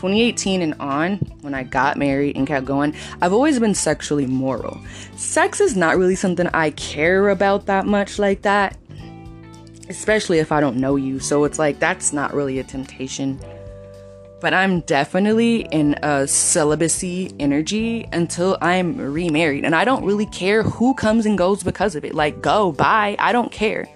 2018 0.00 0.62
and 0.62 0.74
on, 0.80 1.16
when 1.42 1.52
I 1.52 1.62
got 1.62 1.98
married 1.98 2.34
and 2.34 2.46
kept 2.46 2.64
going, 2.64 2.94
I've 3.20 3.34
always 3.34 3.58
been 3.58 3.74
sexually 3.74 4.24
moral. 4.24 4.80
Sex 5.16 5.60
is 5.60 5.76
not 5.76 5.98
really 5.98 6.14
something 6.14 6.46
I 6.54 6.70
care 6.70 7.28
about 7.28 7.66
that 7.66 7.84
much 7.84 8.18
like 8.18 8.40
that, 8.40 8.78
especially 9.90 10.38
if 10.38 10.52
I 10.52 10.60
don't 10.60 10.78
know 10.78 10.96
you. 10.96 11.20
So 11.20 11.44
it's 11.44 11.58
like 11.58 11.80
that's 11.80 12.14
not 12.14 12.32
really 12.32 12.58
a 12.60 12.64
temptation. 12.64 13.38
But 14.40 14.54
I'm 14.54 14.80
definitely 14.80 15.66
in 15.70 15.96
a 16.02 16.26
celibacy 16.26 17.34
energy 17.38 18.08
until 18.10 18.56
I'm 18.62 18.96
remarried. 18.96 19.66
And 19.66 19.74
I 19.74 19.84
don't 19.84 20.02
really 20.06 20.24
care 20.24 20.62
who 20.62 20.94
comes 20.94 21.26
and 21.26 21.36
goes 21.36 21.62
because 21.62 21.94
of 21.94 22.06
it. 22.06 22.14
Like, 22.14 22.40
go, 22.40 22.72
bye. 22.72 23.16
I 23.18 23.32
don't 23.32 23.52
care 23.52 23.86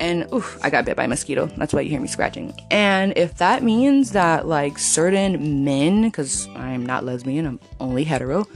and 0.00 0.26
oof, 0.32 0.58
I 0.62 0.70
got 0.70 0.84
bit 0.84 0.96
by 0.96 1.04
a 1.04 1.08
mosquito. 1.08 1.46
That's 1.56 1.72
why 1.72 1.80
you 1.82 1.90
hear 1.90 2.00
me 2.00 2.08
scratching. 2.08 2.52
And 2.70 3.12
if 3.16 3.36
that 3.36 3.62
means 3.62 4.12
that 4.12 4.46
like 4.46 4.78
certain 4.78 5.64
men, 5.64 6.02
because 6.02 6.48
I'm 6.54 6.84
not 6.84 7.04
lesbian, 7.04 7.46
I'm 7.46 7.60
only 7.80 8.04
hetero, 8.04 8.46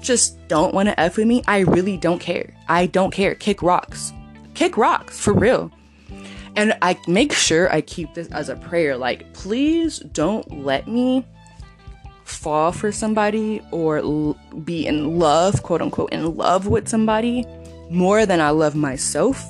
just 0.00 0.46
don't 0.48 0.74
want 0.74 0.88
to 0.88 0.98
F 0.98 1.16
with 1.16 1.26
me, 1.26 1.42
I 1.46 1.60
really 1.60 1.96
don't 1.96 2.20
care. 2.20 2.54
I 2.68 2.86
don't 2.86 3.10
care. 3.12 3.34
Kick 3.34 3.62
rocks. 3.62 4.12
Kick 4.54 4.76
rocks, 4.76 5.20
for 5.20 5.32
real. 5.32 5.70
And 6.56 6.76
I 6.82 6.98
make 7.06 7.32
sure 7.32 7.72
I 7.72 7.80
keep 7.80 8.14
this 8.14 8.28
as 8.28 8.48
a 8.48 8.56
prayer. 8.56 8.96
Like, 8.96 9.32
please 9.32 9.98
don't 9.98 10.64
let 10.64 10.88
me 10.88 11.24
fall 12.24 12.72
for 12.72 12.92
somebody 12.92 13.62
or 13.70 13.98
l- 13.98 14.38
be 14.64 14.86
in 14.86 15.18
love, 15.18 15.62
quote 15.62 15.80
unquote, 15.80 16.12
in 16.12 16.36
love 16.36 16.66
with 16.66 16.88
somebody 16.88 17.44
more 17.90 18.26
than 18.26 18.40
I 18.40 18.50
love 18.50 18.74
myself. 18.74 19.42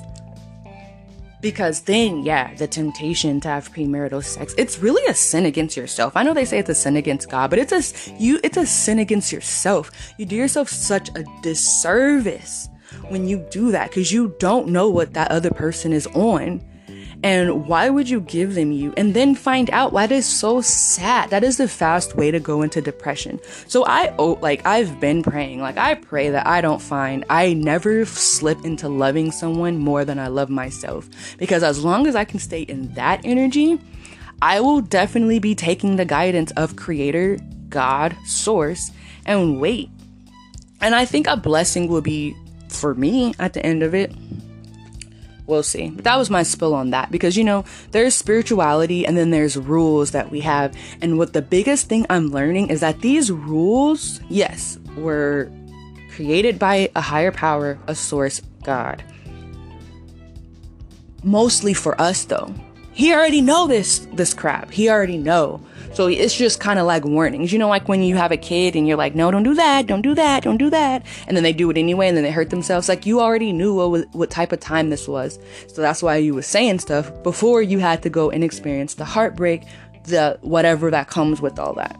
Because 1.41 1.81
then, 1.81 2.23
yeah, 2.23 2.53
the 2.55 2.67
temptation 2.67 3.39
to 3.41 3.47
have 3.47 3.73
premarital 3.73 4.23
sex, 4.23 4.53
it's 4.57 4.79
really 4.79 5.05
a 5.09 5.13
sin 5.13 5.45
against 5.45 5.77
yourself. 5.77 6.17
I 6.17 6.23
know 6.23 6.33
they 6.33 6.45
say 6.45 6.59
it's 6.59 6.69
a 6.69 6.75
sin 6.75 6.97
against 6.97 7.29
God, 7.29 7.49
but 7.49 7.59
it's 7.59 7.71
a 7.71 8.13
you 8.19 8.39
it's 8.43 8.57
a 8.57 8.65
sin 8.65 8.99
against 8.99 9.31
yourself. 9.31 9.91
You 10.17 10.25
do 10.25 10.35
yourself 10.35 10.69
such 10.69 11.09
a 11.15 11.23
disservice 11.41 12.67
when 13.07 13.27
you 13.27 13.45
do 13.51 13.71
that 13.71 13.89
because 13.89 14.11
you 14.11 14.35
don't 14.39 14.67
know 14.67 14.89
what 14.89 15.13
that 15.13 15.31
other 15.31 15.51
person 15.51 15.93
is 15.93 16.07
on. 16.07 16.61
And 17.21 17.67
why 17.67 17.89
would 17.89 18.09
you 18.09 18.21
give 18.21 18.55
them 18.55 18.71
you 18.71 18.93
and 18.95 19.13
then 19.13 19.35
find 19.35 19.69
out 19.71 19.91
why 19.91 20.07
that 20.07 20.15
is 20.15 20.25
so 20.25 20.61
sad? 20.61 21.29
That 21.31 21.43
is 21.43 21.57
the 21.57 21.67
fast 21.67 22.15
way 22.15 22.31
to 22.31 22.39
go 22.39 22.61
into 22.61 22.81
depression. 22.81 23.39
So 23.67 23.85
I 23.85 24.13
oh 24.17 24.39
like 24.41 24.65
I've 24.65 25.01
been 25.01 25.21
praying. 25.21 25.59
Like 25.59 25.77
I 25.77 25.95
pray 25.95 26.29
that 26.29 26.47
I 26.47 26.61
don't 26.61 26.81
find 26.81 27.25
I 27.29 27.53
never 27.53 28.05
slip 28.05 28.63
into 28.63 28.87
loving 28.87 29.31
someone 29.31 29.77
more 29.77 30.05
than 30.05 30.17
I 30.17 30.27
love 30.27 30.49
myself. 30.49 31.09
Because 31.37 31.61
as 31.61 31.83
long 31.83 32.07
as 32.07 32.15
I 32.15 32.23
can 32.23 32.39
stay 32.39 32.61
in 32.61 32.93
that 32.93 33.19
energy, 33.25 33.81
I 34.41 34.61
will 34.61 34.79
definitely 34.79 35.39
be 35.39 35.55
taking 35.55 35.97
the 35.97 36.05
guidance 36.05 36.51
of 36.51 36.77
creator, 36.77 37.37
God, 37.67 38.15
source, 38.25 38.91
and 39.25 39.59
wait. 39.59 39.89
And 40.79 40.95
I 40.95 41.03
think 41.03 41.27
a 41.27 41.35
blessing 41.35 41.89
will 41.89 42.01
be 42.01 42.33
for 42.69 42.95
me 42.95 43.33
at 43.39 43.51
the 43.51 43.65
end 43.65 43.83
of 43.83 43.93
it 43.93 44.13
we'll 45.49 45.63
see. 45.63 45.89
But 45.89 46.05
that 46.05 46.17
was 46.17 46.29
my 46.29 46.43
spill 46.43 46.73
on 46.73 46.91
that 46.91 47.11
because 47.11 47.35
you 47.35 47.43
know, 47.43 47.65
there's 47.91 48.15
spirituality 48.15 49.05
and 49.05 49.17
then 49.17 49.31
there's 49.31 49.57
rules 49.57 50.11
that 50.11 50.31
we 50.31 50.41
have. 50.41 50.75
And 51.01 51.17
what 51.17 51.33
the 51.33 51.41
biggest 51.41 51.89
thing 51.89 52.05
I'm 52.09 52.27
learning 52.27 52.69
is 52.69 52.79
that 52.81 53.01
these 53.01 53.31
rules, 53.31 54.21
yes, 54.29 54.77
were 54.95 55.51
created 56.11 56.59
by 56.59 56.89
a 56.95 57.01
higher 57.01 57.31
power, 57.31 57.79
a 57.87 57.95
source, 57.95 58.41
God. 58.63 59.03
Mostly 61.23 61.73
for 61.73 61.99
us 61.99 62.23
though. 62.23 62.53
He 62.93 63.13
already 63.13 63.41
know 63.41 63.67
this 63.67 64.07
this 64.13 64.33
crap. 64.33 64.71
He 64.71 64.89
already 64.89 65.17
know. 65.17 65.61
So 65.93 66.07
it's 66.07 66.35
just 66.35 66.59
kind 66.59 66.79
of 66.79 66.85
like 66.85 67.03
warnings. 67.03 67.51
You 67.51 67.59
know, 67.59 67.67
like 67.67 67.87
when 67.87 68.01
you 68.03 68.15
have 68.15 68.31
a 68.31 68.37
kid 68.37 68.75
and 68.75 68.87
you're 68.87 68.97
like, 68.97 69.15
no, 69.15 69.31
don't 69.31 69.43
do 69.43 69.55
that, 69.55 69.87
don't 69.87 70.01
do 70.01 70.15
that, 70.15 70.43
don't 70.43 70.57
do 70.57 70.69
that. 70.69 71.05
And 71.27 71.35
then 71.35 71.43
they 71.43 71.53
do 71.53 71.69
it 71.69 71.77
anyway 71.77 72.07
and 72.07 72.15
then 72.15 72.23
they 72.23 72.31
hurt 72.31 72.49
themselves. 72.49 72.87
Like 72.87 73.05
you 73.05 73.19
already 73.19 73.51
knew 73.51 73.73
what, 73.75 74.07
what 74.13 74.29
type 74.29 74.51
of 74.51 74.59
time 74.59 74.89
this 74.89 75.07
was. 75.07 75.39
So 75.67 75.81
that's 75.81 76.03
why 76.03 76.17
you 76.17 76.35
was 76.35 76.47
saying 76.47 76.79
stuff 76.79 77.11
before 77.23 77.61
you 77.61 77.79
had 77.79 78.03
to 78.03 78.09
go 78.09 78.29
and 78.29 78.43
experience 78.43 78.93
the 78.93 79.05
heartbreak, 79.05 79.63
the 80.03 80.37
whatever 80.41 80.91
that 80.91 81.07
comes 81.07 81.41
with 81.41 81.59
all 81.59 81.73
that. 81.73 81.99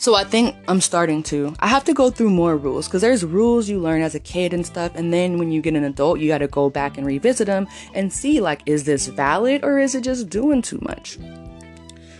So 0.00 0.14
I 0.14 0.22
think 0.22 0.54
I'm 0.68 0.80
starting 0.80 1.24
to. 1.24 1.56
I 1.58 1.66
have 1.66 1.82
to 1.86 1.92
go 1.92 2.08
through 2.08 2.30
more 2.30 2.56
rules 2.56 2.86
because 2.86 3.02
there's 3.02 3.24
rules 3.24 3.68
you 3.68 3.80
learn 3.80 4.00
as 4.00 4.14
a 4.14 4.20
kid 4.20 4.54
and 4.54 4.64
stuff, 4.64 4.92
and 4.94 5.12
then 5.12 5.38
when 5.38 5.50
you 5.50 5.60
get 5.60 5.74
an 5.74 5.82
adult, 5.82 6.20
you 6.20 6.28
got 6.28 6.38
to 6.38 6.46
go 6.46 6.70
back 6.70 6.98
and 6.98 7.04
revisit 7.04 7.48
them 7.48 7.66
and 7.94 8.12
see 8.12 8.40
like, 8.40 8.62
is 8.64 8.84
this 8.84 9.08
valid 9.08 9.64
or 9.64 9.80
is 9.80 9.96
it 9.96 10.04
just 10.04 10.30
doing 10.30 10.62
too 10.62 10.78
much? 10.82 11.18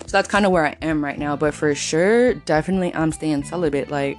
So 0.09 0.17
that's 0.17 0.27
kind 0.27 0.47
of 0.47 0.53
where 0.53 0.65
I 0.65 0.75
am 0.81 1.05
right 1.05 1.19
now. 1.19 1.37
But 1.37 1.53
for 1.53 1.75
sure, 1.75 2.33
definitely 2.33 2.95
I'm 2.95 3.13
staying 3.13 3.45
celibate. 3.45 3.91
Like, 3.91 4.17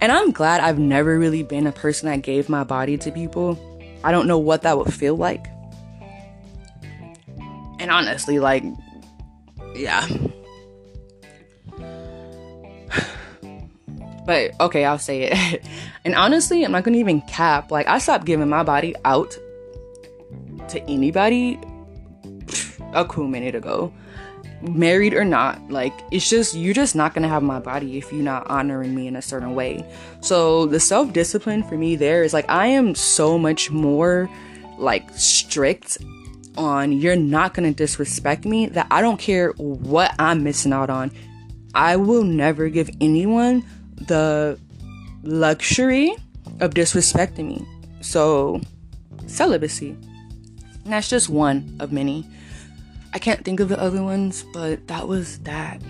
and 0.00 0.12
I'm 0.12 0.30
glad 0.30 0.60
I've 0.60 0.78
never 0.78 1.18
really 1.18 1.42
been 1.42 1.66
a 1.66 1.72
person 1.72 2.08
that 2.08 2.22
gave 2.22 2.48
my 2.48 2.62
body 2.62 2.96
to 2.98 3.10
people. 3.10 3.58
I 4.04 4.12
don't 4.12 4.28
know 4.28 4.38
what 4.38 4.62
that 4.62 4.78
would 4.78 4.94
feel 4.94 5.16
like. 5.16 5.48
And 7.80 7.90
honestly, 7.90 8.38
like, 8.38 8.62
yeah. 9.74 10.06
but 14.26 14.52
okay, 14.60 14.84
I'll 14.84 15.00
say 15.00 15.22
it. 15.22 15.64
and 16.04 16.14
honestly, 16.14 16.62
I'm 16.62 16.70
not 16.70 16.84
gonna 16.84 16.98
even 16.98 17.20
cap. 17.22 17.72
Like, 17.72 17.88
I 17.88 17.98
stopped 17.98 18.26
giving 18.26 18.48
my 18.48 18.62
body 18.62 18.94
out 19.04 19.36
to 20.68 20.80
anybody 20.88 21.58
a 22.92 23.04
cool 23.04 23.26
minute 23.26 23.56
ago 23.56 23.92
married 24.62 25.14
or 25.14 25.24
not 25.24 25.60
like 25.70 25.92
it's 26.10 26.28
just 26.28 26.54
you're 26.54 26.74
just 26.74 26.96
not 26.96 27.14
gonna 27.14 27.28
have 27.28 27.42
my 27.42 27.58
body 27.58 27.98
if 27.98 28.12
you're 28.12 28.22
not 28.22 28.48
honoring 28.48 28.94
me 28.94 29.06
in 29.06 29.16
a 29.16 29.22
certain 29.22 29.54
way. 29.54 29.84
So 30.20 30.66
the 30.66 30.80
self-discipline 30.80 31.62
for 31.64 31.76
me 31.76 31.96
there 31.96 32.22
is 32.22 32.32
like 32.32 32.48
i 32.48 32.66
am 32.66 32.94
so 32.94 33.38
much 33.38 33.70
more 33.70 34.28
like 34.78 35.08
strict 35.10 35.98
on 36.56 36.92
you're 36.92 37.16
not 37.16 37.54
gonna 37.54 37.72
disrespect 37.72 38.44
me 38.44 38.66
that 38.66 38.86
i 38.90 39.02
don't 39.02 39.18
care 39.18 39.50
what 39.58 40.14
i'm 40.18 40.42
missing 40.42 40.72
out 40.72 40.90
on. 40.90 41.10
I 41.74 41.96
will 41.96 42.24
never 42.24 42.70
give 42.70 42.88
anyone 43.02 43.62
the 43.96 44.58
luxury 45.22 46.16
of 46.60 46.72
disrespecting 46.72 47.48
me. 47.48 47.66
So 48.00 48.60
celibacy. 49.26 49.90
And 49.90 50.92
that's 50.92 51.08
just 51.08 51.28
one 51.28 51.76
of 51.80 51.92
many 51.92 52.26
I 53.16 53.18
can't 53.18 53.46
think 53.46 53.60
of 53.60 53.70
the 53.70 53.80
other 53.80 54.02
ones, 54.02 54.44
but 54.52 54.88
that 54.88 55.08
was 55.08 55.38
that. 55.38 55.80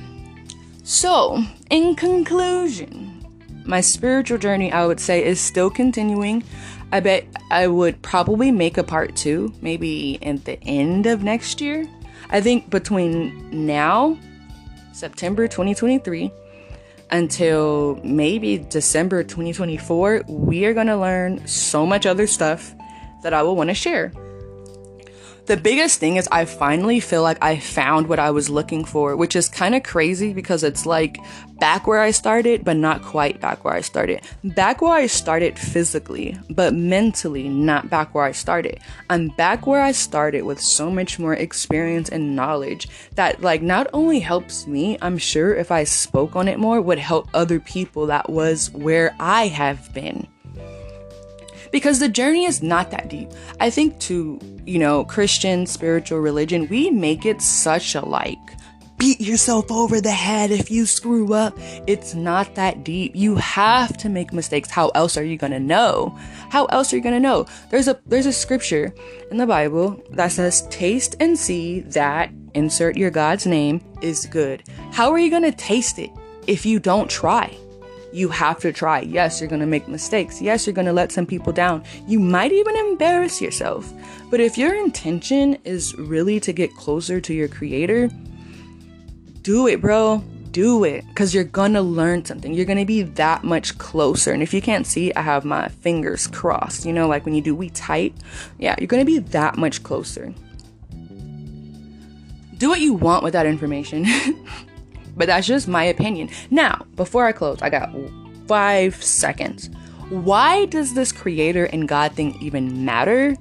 So, 0.85 1.43
in 1.71 1.97
conclusion, 1.97 3.27
my 3.65 3.81
spiritual 3.81 4.39
journey, 4.39 4.71
I 4.71 4.87
would 4.87 5.01
say, 5.01 5.25
is 5.25 5.41
still 5.41 5.69
continuing. 5.69 6.45
I 6.93 7.01
bet 7.01 7.27
I 7.51 7.67
would 7.67 8.01
probably 8.01 8.53
make 8.53 8.79
a 8.79 8.85
part 8.85 9.17
two, 9.17 9.53
maybe 9.61 10.21
at 10.23 10.45
the 10.45 10.63
end 10.63 11.07
of 11.07 11.25
next 11.25 11.61
year. 11.61 11.85
I 12.31 12.41
think 12.41 12.71
between 12.71 13.67
now, 13.67 14.17
September 14.93 15.49
2023, 15.49 16.31
until 17.11 17.99
maybe 18.05 18.59
December 18.59 19.25
2024, 19.25 20.27
we 20.29 20.65
are 20.65 20.75
going 20.75 20.87
to 20.87 20.97
learn 20.97 21.45
so 21.49 21.85
much 21.85 22.07
other 22.07 22.29
stuff 22.29 22.73
that 23.25 23.35
I 23.35 23.43
will 23.43 23.57
want 23.57 23.71
to 23.71 23.75
share 23.75 24.13
the 25.47 25.57
biggest 25.57 26.01
thing 26.01 26.17
is 26.17 26.29
I 26.33 26.45
finally 26.45 26.99
feel 26.99 27.23
like 27.23 27.39
I 27.41 27.59
found 27.59 28.09
what 28.09 28.19
I 28.19 28.31
was 28.31 28.51
looking 28.51 28.85
for, 28.85 29.17
which 29.17 29.37
is 29.37 29.49
kind 29.49 29.75
of 29.75 29.85
crazy 29.85 30.33
because 30.33 30.65
it's 30.65 30.85
like 30.85 31.19
back 31.59 31.87
where 31.87 32.01
I 32.01 32.11
started, 32.11 32.65
but 32.65 32.77
not 32.77 33.03
quite 33.03 33.41
back 33.41 33.65
where 33.65 33.75
I 33.75 33.81
started. 33.81 34.23
Back 34.43 34.83
where 34.83 34.93
I 34.93 35.07
started 35.07 35.59
physically, 35.59 36.37
but 36.51 36.75
mentally 36.75 37.49
not 37.49 37.89
back 37.89 38.15
where 38.15 38.25
I 38.25 38.33
started. 38.33 38.81
I'm 39.09 39.29
back 39.29 39.67
where 39.67 39.83
I 39.83 39.93
started 39.93 40.43
with 40.43 40.61
so 40.61 40.91
much 40.91 41.19
more 41.19 41.35
experience 41.35 42.09
and 42.09 42.35
knowledge 42.35 42.89
that 43.15 43.41
like 43.41 43.63
not 43.63 43.87
only 43.93 44.19
helps 44.19 44.67
me, 44.67 44.99
I'm 45.01 45.19
sure 45.19 45.55
if 45.55 45.71
I 45.71 45.85
spoke 45.85 46.35
on 46.35 46.49
it 46.49 46.59
more 46.59 46.81
would 46.81 46.99
help 46.99 47.29
other 47.35 47.61
people 47.61 48.07
that 48.07 48.29
was 48.29 48.71
where 48.73 49.15
I 49.21 49.47
have 49.47 49.95
been 49.95 50.27
because 51.73 51.99
the 51.99 52.09
journey 52.09 52.45
is 52.45 52.63
not 52.63 52.91
that 52.91 53.09
deep. 53.09 53.31
I 53.61 53.71
think 53.71 53.99
to, 54.01 54.39
you 54.65 54.79
know, 54.79 55.05
Christian 55.05 55.67
spiritual 55.67 56.21
religion, 56.21 56.69
we 56.69 56.91
make 56.91 57.27
it 57.27 57.43
such 57.43 57.95
a 57.95 58.05
like 58.05 58.39
beat 58.99 59.21
yourself 59.21 59.71
over 59.71 60.01
the 60.01 60.11
head 60.11 60.51
if 60.51 60.71
you 60.71 60.87
screw 60.87 61.33
up. 61.35 61.57
It's 61.87 62.15
not 62.15 62.55
that 62.55 62.85
deep. 62.85 63.15
You 63.15 63.37
have 63.37 63.97
to 63.99 64.09
make 64.09 64.33
mistakes. 64.33 64.71
How 64.71 64.89
else 64.91 65.17
are 65.17 65.25
you 65.25 65.37
going 65.37 65.53
to 65.53 65.61
know? 65.61 66.17
How 66.51 66.67
else 66.67 66.93
are 66.93 66.97
you 66.97 67.03
going 67.03 67.15
to 67.15 67.21
know? 67.21 67.47
There's 67.71 67.89
a 67.89 68.01
there's 68.07 68.27
a 68.27 68.33
scripture 68.33 68.95
in 69.31 69.37
the 69.37 69.47
Bible 69.47 70.03
that 70.11 70.33
says 70.33 70.67
taste 70.69 71.17
and 71.21 71.39
see 71.39 71.81
that 71.81 72.31
insert 72.55 72.97
your 72.97 73.11
God's 73.11 73.47
name 73.47 73.81
is 74.01 74.27
good. 74.27 74.63
How 74.93 75.11
are 75.13 75.19
you 75.19 75.31
going 75.31 75.43
to 75.43 75.53
taste 75.53 75.99
it 75.99 76.11
if 76.47 76.65
you 76.65 76.79
don't 76.79 77.11
try? 77.11 77.57
You 78.13 78.29
have 78.29 78.61
to 78.61 78.73
try. 78.73 79.01
Yes, 79.01 79.41
you're 79.41 79.49
going 79.49 79.61
to 79.61 79.67
make 79.67 79.89
mistakes. 79.89 80.41
Yes, 80.41 80.67
you're 80.67 80.75
going 80.75 80.87
to 80.87 80.93
let 80.93 81.13
some 81.13 81.27
people 81.27 81.53
down. 81.53 81.85
You 82.07 82.19
might 82.19 82.53
even 82.53 82.77
embarrass 82.77 83.41
yourself. 83.41 83.93
But 84.31 84.41
if 84.41 84.57
your 84.59 84.75
intention 84.75 85.59
is 85.65 85.95
really 85.97 86.41
to 86.41 86.53
get 86.53 86.75
closer 86.75 87.21
to 87.21 87.35
your 87.35 87.49
creator, 87.49 88.11
do 89.47 89.69
it, 89.69 89.81
bro. 89.81 90.25
Do 90.51 90.83
it 90.83 91.05
because 91.07 91.33
you're 91.35 91.45
gonna 91.45 91.83
learn 91.83 92.25
something. 92.25 92.53
You're 92.53 92.65
gonna 92.65 92.85
be 92.85 93.03
that 93.03 93.45
much 93.45 93.79
closer. 93.79 94.33
And 94.33 94.43
if 94.43 94.53
you 94.53 94.61
can't 94.61 94.87
see, 94.87 95.13
I 95.15 95.21
have 95.21 95.45
my 95.45 95.69
fingers 95.69 96.27
crossed. 96.27 96.85
You 96.85 96.93
know, 96.93 97.07
like 97.07 97.25
when 97.25 97.35
you 97.35 97.43
do 97.43 97.55
we 97.55 97.71
tight, 97.71 98.15
yeah, 98.59 98.75
you're 98.79 98.89
gonna 98.89 99.05
be 99.05 99.19
that 99.19 99.57
much 99.57 99.85
closer. 99.85 100.35
Do 102.59 102.71
what 102.71 102.81
you 102.81 102.95
want 102.95 103.23
with 103.23 103.35
that 103.35 103.47
information. 103.47 104.07
But 105.17 105.27
that's 105.27 105.47
just 105.47 105.67
my 105.67 105.85
opinion. 105.85 106.31
Now, 106.51 106.87
before 106.95 107.27
I 107.27 107.33
close, 107.33 107.63
I 107.63 107.71
got 107.71 107.91
five 108.47 109.03
seconds. 109.03 109.71
Why 110.11 110.67
does 110.67 110.95
this 110.95 111.11
creator 111.11 111.65
and 111.65 111.89
God 111.89 112.13
thing 112.13 112.37
even 112.41 112.85
matter? 112.85 113.37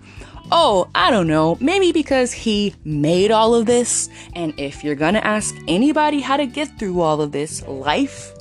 Oh, 0.52 0.90
I 0.96 1.12
don't 1.12 1.28
know. 1.28 1.58
Maybe 1.60 1.92
because 1.92 2.32
he 2.32 2.76
made 2.84 3.32
all 3.32 3.54
of 3.56 3.66
this. 3.66 4.10
And 4.34 4.54
if 4.60 4.84
you're 4.84 4.96
gonna 4.96 5.20
ask 5.20 5.56
anybody 5.68 6.22
how 6.22 6.38
to 6.38 6.46
get 6.46 6.80
through 6.80 7.02
all 7.02 7.22
of 7.22 7.32
this 7.32 7.68
life, 7.68 8.32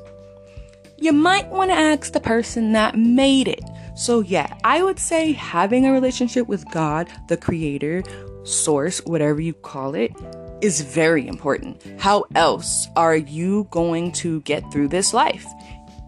you 0.98 1.12
might 1.12 1.48
want 1.48 1.70
to 1.70 1.76
ask 1.76 2.12
the 2.12 2.20
person 2.20 2.72
that 2.72 2.96
made 2.96 3.48
it. 3.48 3.62
So, 3.94 4.20
yeah, 4.20 4.54
I 4.64 4.82
would 4.82 4.98
say 4.98 5.32
having 5.32 5.86
a 5.86 5.92
relationship 5.92 6.48
with 6.48 6.68
God, 6.70 7.08
the 7.28 7.36
creator, 7.36 8.02
source, 8.44 9.04
whatever 9.04 9.40
you 9.40 9.52
call 9.52 9.94
it, 9.94 10.12
is 10.60 10.80
very 10.80 11.26
important. 11.26 11.82
How 11.98 12.24
else 12.34 12.88
are 12.96 13.16
you 13.16 13.66
going 13.70 14.12
to 14.12 14.40
get 14.42 14.70
through 14.72 14.88
this 14.88 15.14
life? 15.14 15.46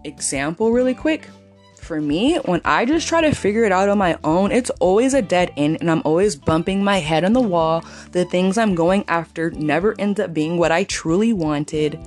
Example, 0.05 0.73
really 0.73 0.95
quick. 0.95 1.29
For 1.77 2.01
me, 2.01 2.37
when 2.39 2.61
I 2.65 2.85
just 2.85 3.07
try 3.07 3.21
to 3.21 3.35
figure 3.35 3.65
it 3.65 3.71
out 3.71 3.89
on 3.89 3.99
my 3.99 4.19
own, 4.25 4.51
it's 4.51 4.71
always 4.81 5.15
a 5.15 5.23
dead 5.23 5.53
end 5.57 5.79
and 5.81 5.91
I'm 5.91 6.03
always 6.05 6.35
bumping 6.35 6.83
my 6.83 6.99
head 6.99 7.25
on 7.25 7.33
the 7.33 7.41
wall. 7.41 7.85
The 8.11 8.25
things 8.25 8.59
I'm 8.59 8.75
going 8.75 9.05
after 9.07 9.51
never 9.53 9.95
end 10.01 10.19
up 10.19 10.35
being 10.35 10.57
what 10.59 10.73
I 10.73 10.85
truly 10.85 11.33
wanted. 11.33 12.01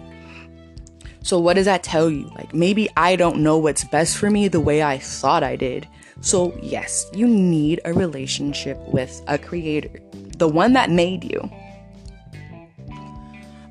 So, 1.21 1.39
what 1.39 1.53
does 1.53 1.65
that 1.65 1.83
tell 1.83 2.09
you? 2.09 2.29
Like, 2.35 2.53
maybe 2.53 2.89
I 2.97 3.15
don't 3.15 3.37
know 3.37 3.57
what's 3.57 3.83
best 3.85 4.17
for 4.17 4.29
me 4.29 4.47
the 4.47 4.59
way 4.59 4.83
I 4.83 4.97
thought 4.97 5.43
I 5.43 5.55
did. 5.55 5.87
So, 6.21 6.57
yes, 6.61 7.05
you 7.13 7.27
need 7.27 7.79
a 7.85 7.93
relationship 7.93 8.77
with 8.87 9.21
a 9.27 9.37
creator, 9.37 9.99
the 10.37 10.47
one 10.47 10.73
that 10.73 10.89
made 10.89 11.23
you, 11.23 11.49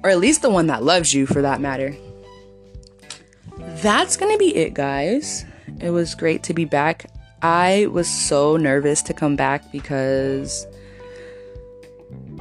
or 0.03 0.11
at 0.11 0.19
least 0.19 0.43
the 0.43 0.51
one 0.51 0.67
that 0.69 0.83
loves 0.83 1.13
you 1.13 1.27
for 1.27 1.43
that 1.43 1.61
matter. 1.61 1.95
That's 3.83 4.17
gonna 4.17 4.39
be 4.39 4.55
it, 4.57 4.75
guys. 4.75 5.45
It 5.81 5.91
was 5.91 6.15
great 6.15 6.43
to 6.45 6.55
be 6.55 6.65
back. 6.65 7.11
I 7.43 7.87
was 7.93 8.09
so 8.09 8.57
nervous 8.57 9.03
to 9.03 9.15
come 9.15 9.37
back 9.37 9.71
because 9.71 10.67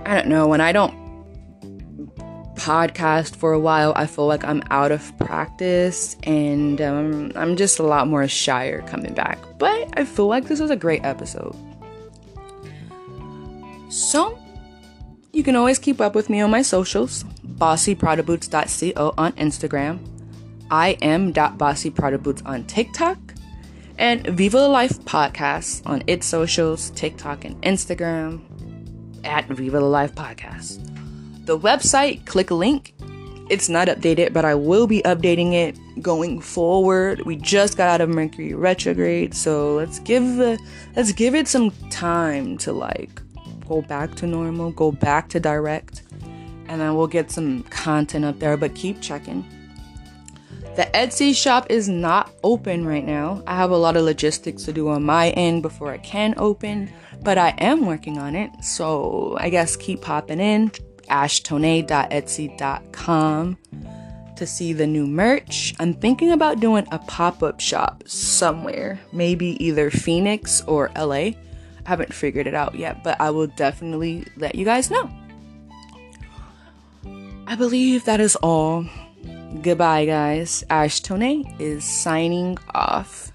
I 0.06 0.16
don't 0.16 0.28
know, 0.28 0.48
when 0.48 0.62
I 0.62 0.72
don't 0.72 1.08
podcast 2.56 3.36
for 3.36 3.54
a 3.54 3.60
while, 3.60 3.94
I 3.96 4.08
feel 4.08 4.26
like 4.26 4.44
I'm 4.44 4.64
out 4.72 4.92
of 4.92 5.18
practice 5.18 6.18
and 6.24 6.82
um, 6.82 7.32
I'm 7.36 7.56
just 7.56 7.80
a 7.80 7.84
lot 7.84 8.08
more 8.08 8.28
shyer 8.28 8.82
coming 8.84 9.14
back. 9.14 9.38
But 9.58 9.94
I 9.98 10.06
feel 10.06 10.28
like 10.28 10.46
this 10.46 10.60
was 10.60 10.72
a 10.72 10.76
great 10.76 11.06
episode. 11.06 11.56
So, 13.90 14.38
you 15.38 15.44
can 15.44 15.56
always 15.56 15.78
keep 15.78 16.02
up 16.02 16.16
with 16.16 16.32
me 16.32 16.42
on 16.42 16.50
my 16.50 16.64
socials 16.64 17.24
bossypradaboots.co 17.60 19.14
on 19.18 19.32
Instagram, 19.34 20.00
I 20.70 20.90
am.bossypradaboots 21.02 22.46
on 22.46 22.66
TikTok, 22.66 23.18
and 23.98 24.26
Viva 24.28 24.62
La 24.62 24.68
Life 24.68 25.00
podcast 25.06 25.84
on 25.86 26.04
its 26.08 26.26
socials, 26.26 26.90
TikTok 26.92 27.46
and 27.46 27.60
Instagram 27.62 28.42
at 29.24 29.48
Viva 29.48 29.80
La 29.80 29.88
Life 29.88 30.16
podcast. 30.16 30.84
The 31.46 31.58
website, 31.58 32.26
click 32.26 32.52
a 32.52 32.56
link. 32.56 32.94
It's 33.50 33.70
not 33.70 33.88
updated, 33.88 34.34
but 34.34 34.44
I 34.44 34.56
will 34.56 34.88
be 34.88 35.02
updating 35.04 35.54
it 35.54 35.78
going 36.02 36.42
forward. 36.42 37.22
We 37.22 37.38
just 37.38 37.78
got 37.78 37.90
out 37.90 38.02
of 38.02 38.10
Mercury 38.10 38.54
retrograde, 38.54 39.34
so 39.34 39.76
let's 39.76 40.00
give 40.00 40.24
the 40.36 40.60
let's 40.96 41.12
give 41.12 41.34
it 41.34 41.48
some 41.48 41.72
time 41.90 42.58
to 42.60 42.74
like 42.74 43.22
go 43.68 43.82
back 43.82 44.14
to 44.16 44.28
normal, 44.28 44.72
go 44.72 44.92
back 44.92 45.30
to 45.30 45.40
direct, 45.40 46.04
and 46.68 46.82
then 46.82 46.96
we'll 46.96 47.08
get 47.08 47.32
some 47.32 47.64
content 47.64 48.26
up 48.26 48.40
there. 48.40 48.58
But 48.58 48.76
keep 48.76 49.02
checking. 49.02 49.46
The 50.76 50.84
Etsy 50.94 51.36
shop 51.36 51.72
is 51.72 51.90
not 51.90 52.32
open 52.44 52.86
right 52.86 53.04
now. 53.04 53.42
I 53.48 53.56
have 53.56 53.72
a 53.72 53.78
lot 53.78 53.98
of 53.98 54.04
logistics 54.04 54.64
to 54.66 54.74
do 54.74 54.90
on 54.90 55.02
my 55.04 55.32
end 55.32 55.64
before 55.64 55.92
I 55.92 55.98
can 55.98 56.36
open, 56.38 56.92
but 57.24 57.40
I 57.40 57.56
am 57.58 57.88
working 57.88 58.20
on 58.20 58.36
it. 58.36 58.52
So 58.64 59.36
I 59.40 59.50
guess 59.50 59.76
keep 59.76 60.02
popping 60.02 60.40
in 60.40 60.72
ashtone.etsy.com 61.10 63.58
to 64.36 64.46
see 64.46 64.74
the 64.74 64.86
new 64.86 65.08
merch. 65.08 65.74
I'm 65.80 65.94
thinking 65.94 66.32
about 66.32 66.60
doing 66.60 66.86
a 66.92 67.00
pop 67.00 67.42
up 67.42 67.60
shop 67.60 68.04
somewhere, 68.06 69.00
maybe 69.12 69.58
either 69.66 69.90
Phoenix 69.90 70.62
or 70.68 70.92
LA 70.96 71.32
haven't 71.88 72.14
figured 72.14 72.48
it 72.48 72.54
out 72.54 72.76
yet, 72.76 73.02
but 73.02 73.20
I 73.22 73.30
will 73.30 73.48
definitely 73.48 74.26
let 74.36 74.56
you 74.56 74.66
guys 74.66 74.92
know. 74.92 75.10
I 77.48 77.56
believe 77.56 78.04
that 78.04 78.20
is 78.20 78.36
all. 78.36 78.86
Goodbye, 79.62 80.06
guys. 80.06 80.66
Ash 80.70 81.02
Tonee 81.02 81.46
is 81.60 81.86
signing 81.86 82.58
off. 82.76 83.32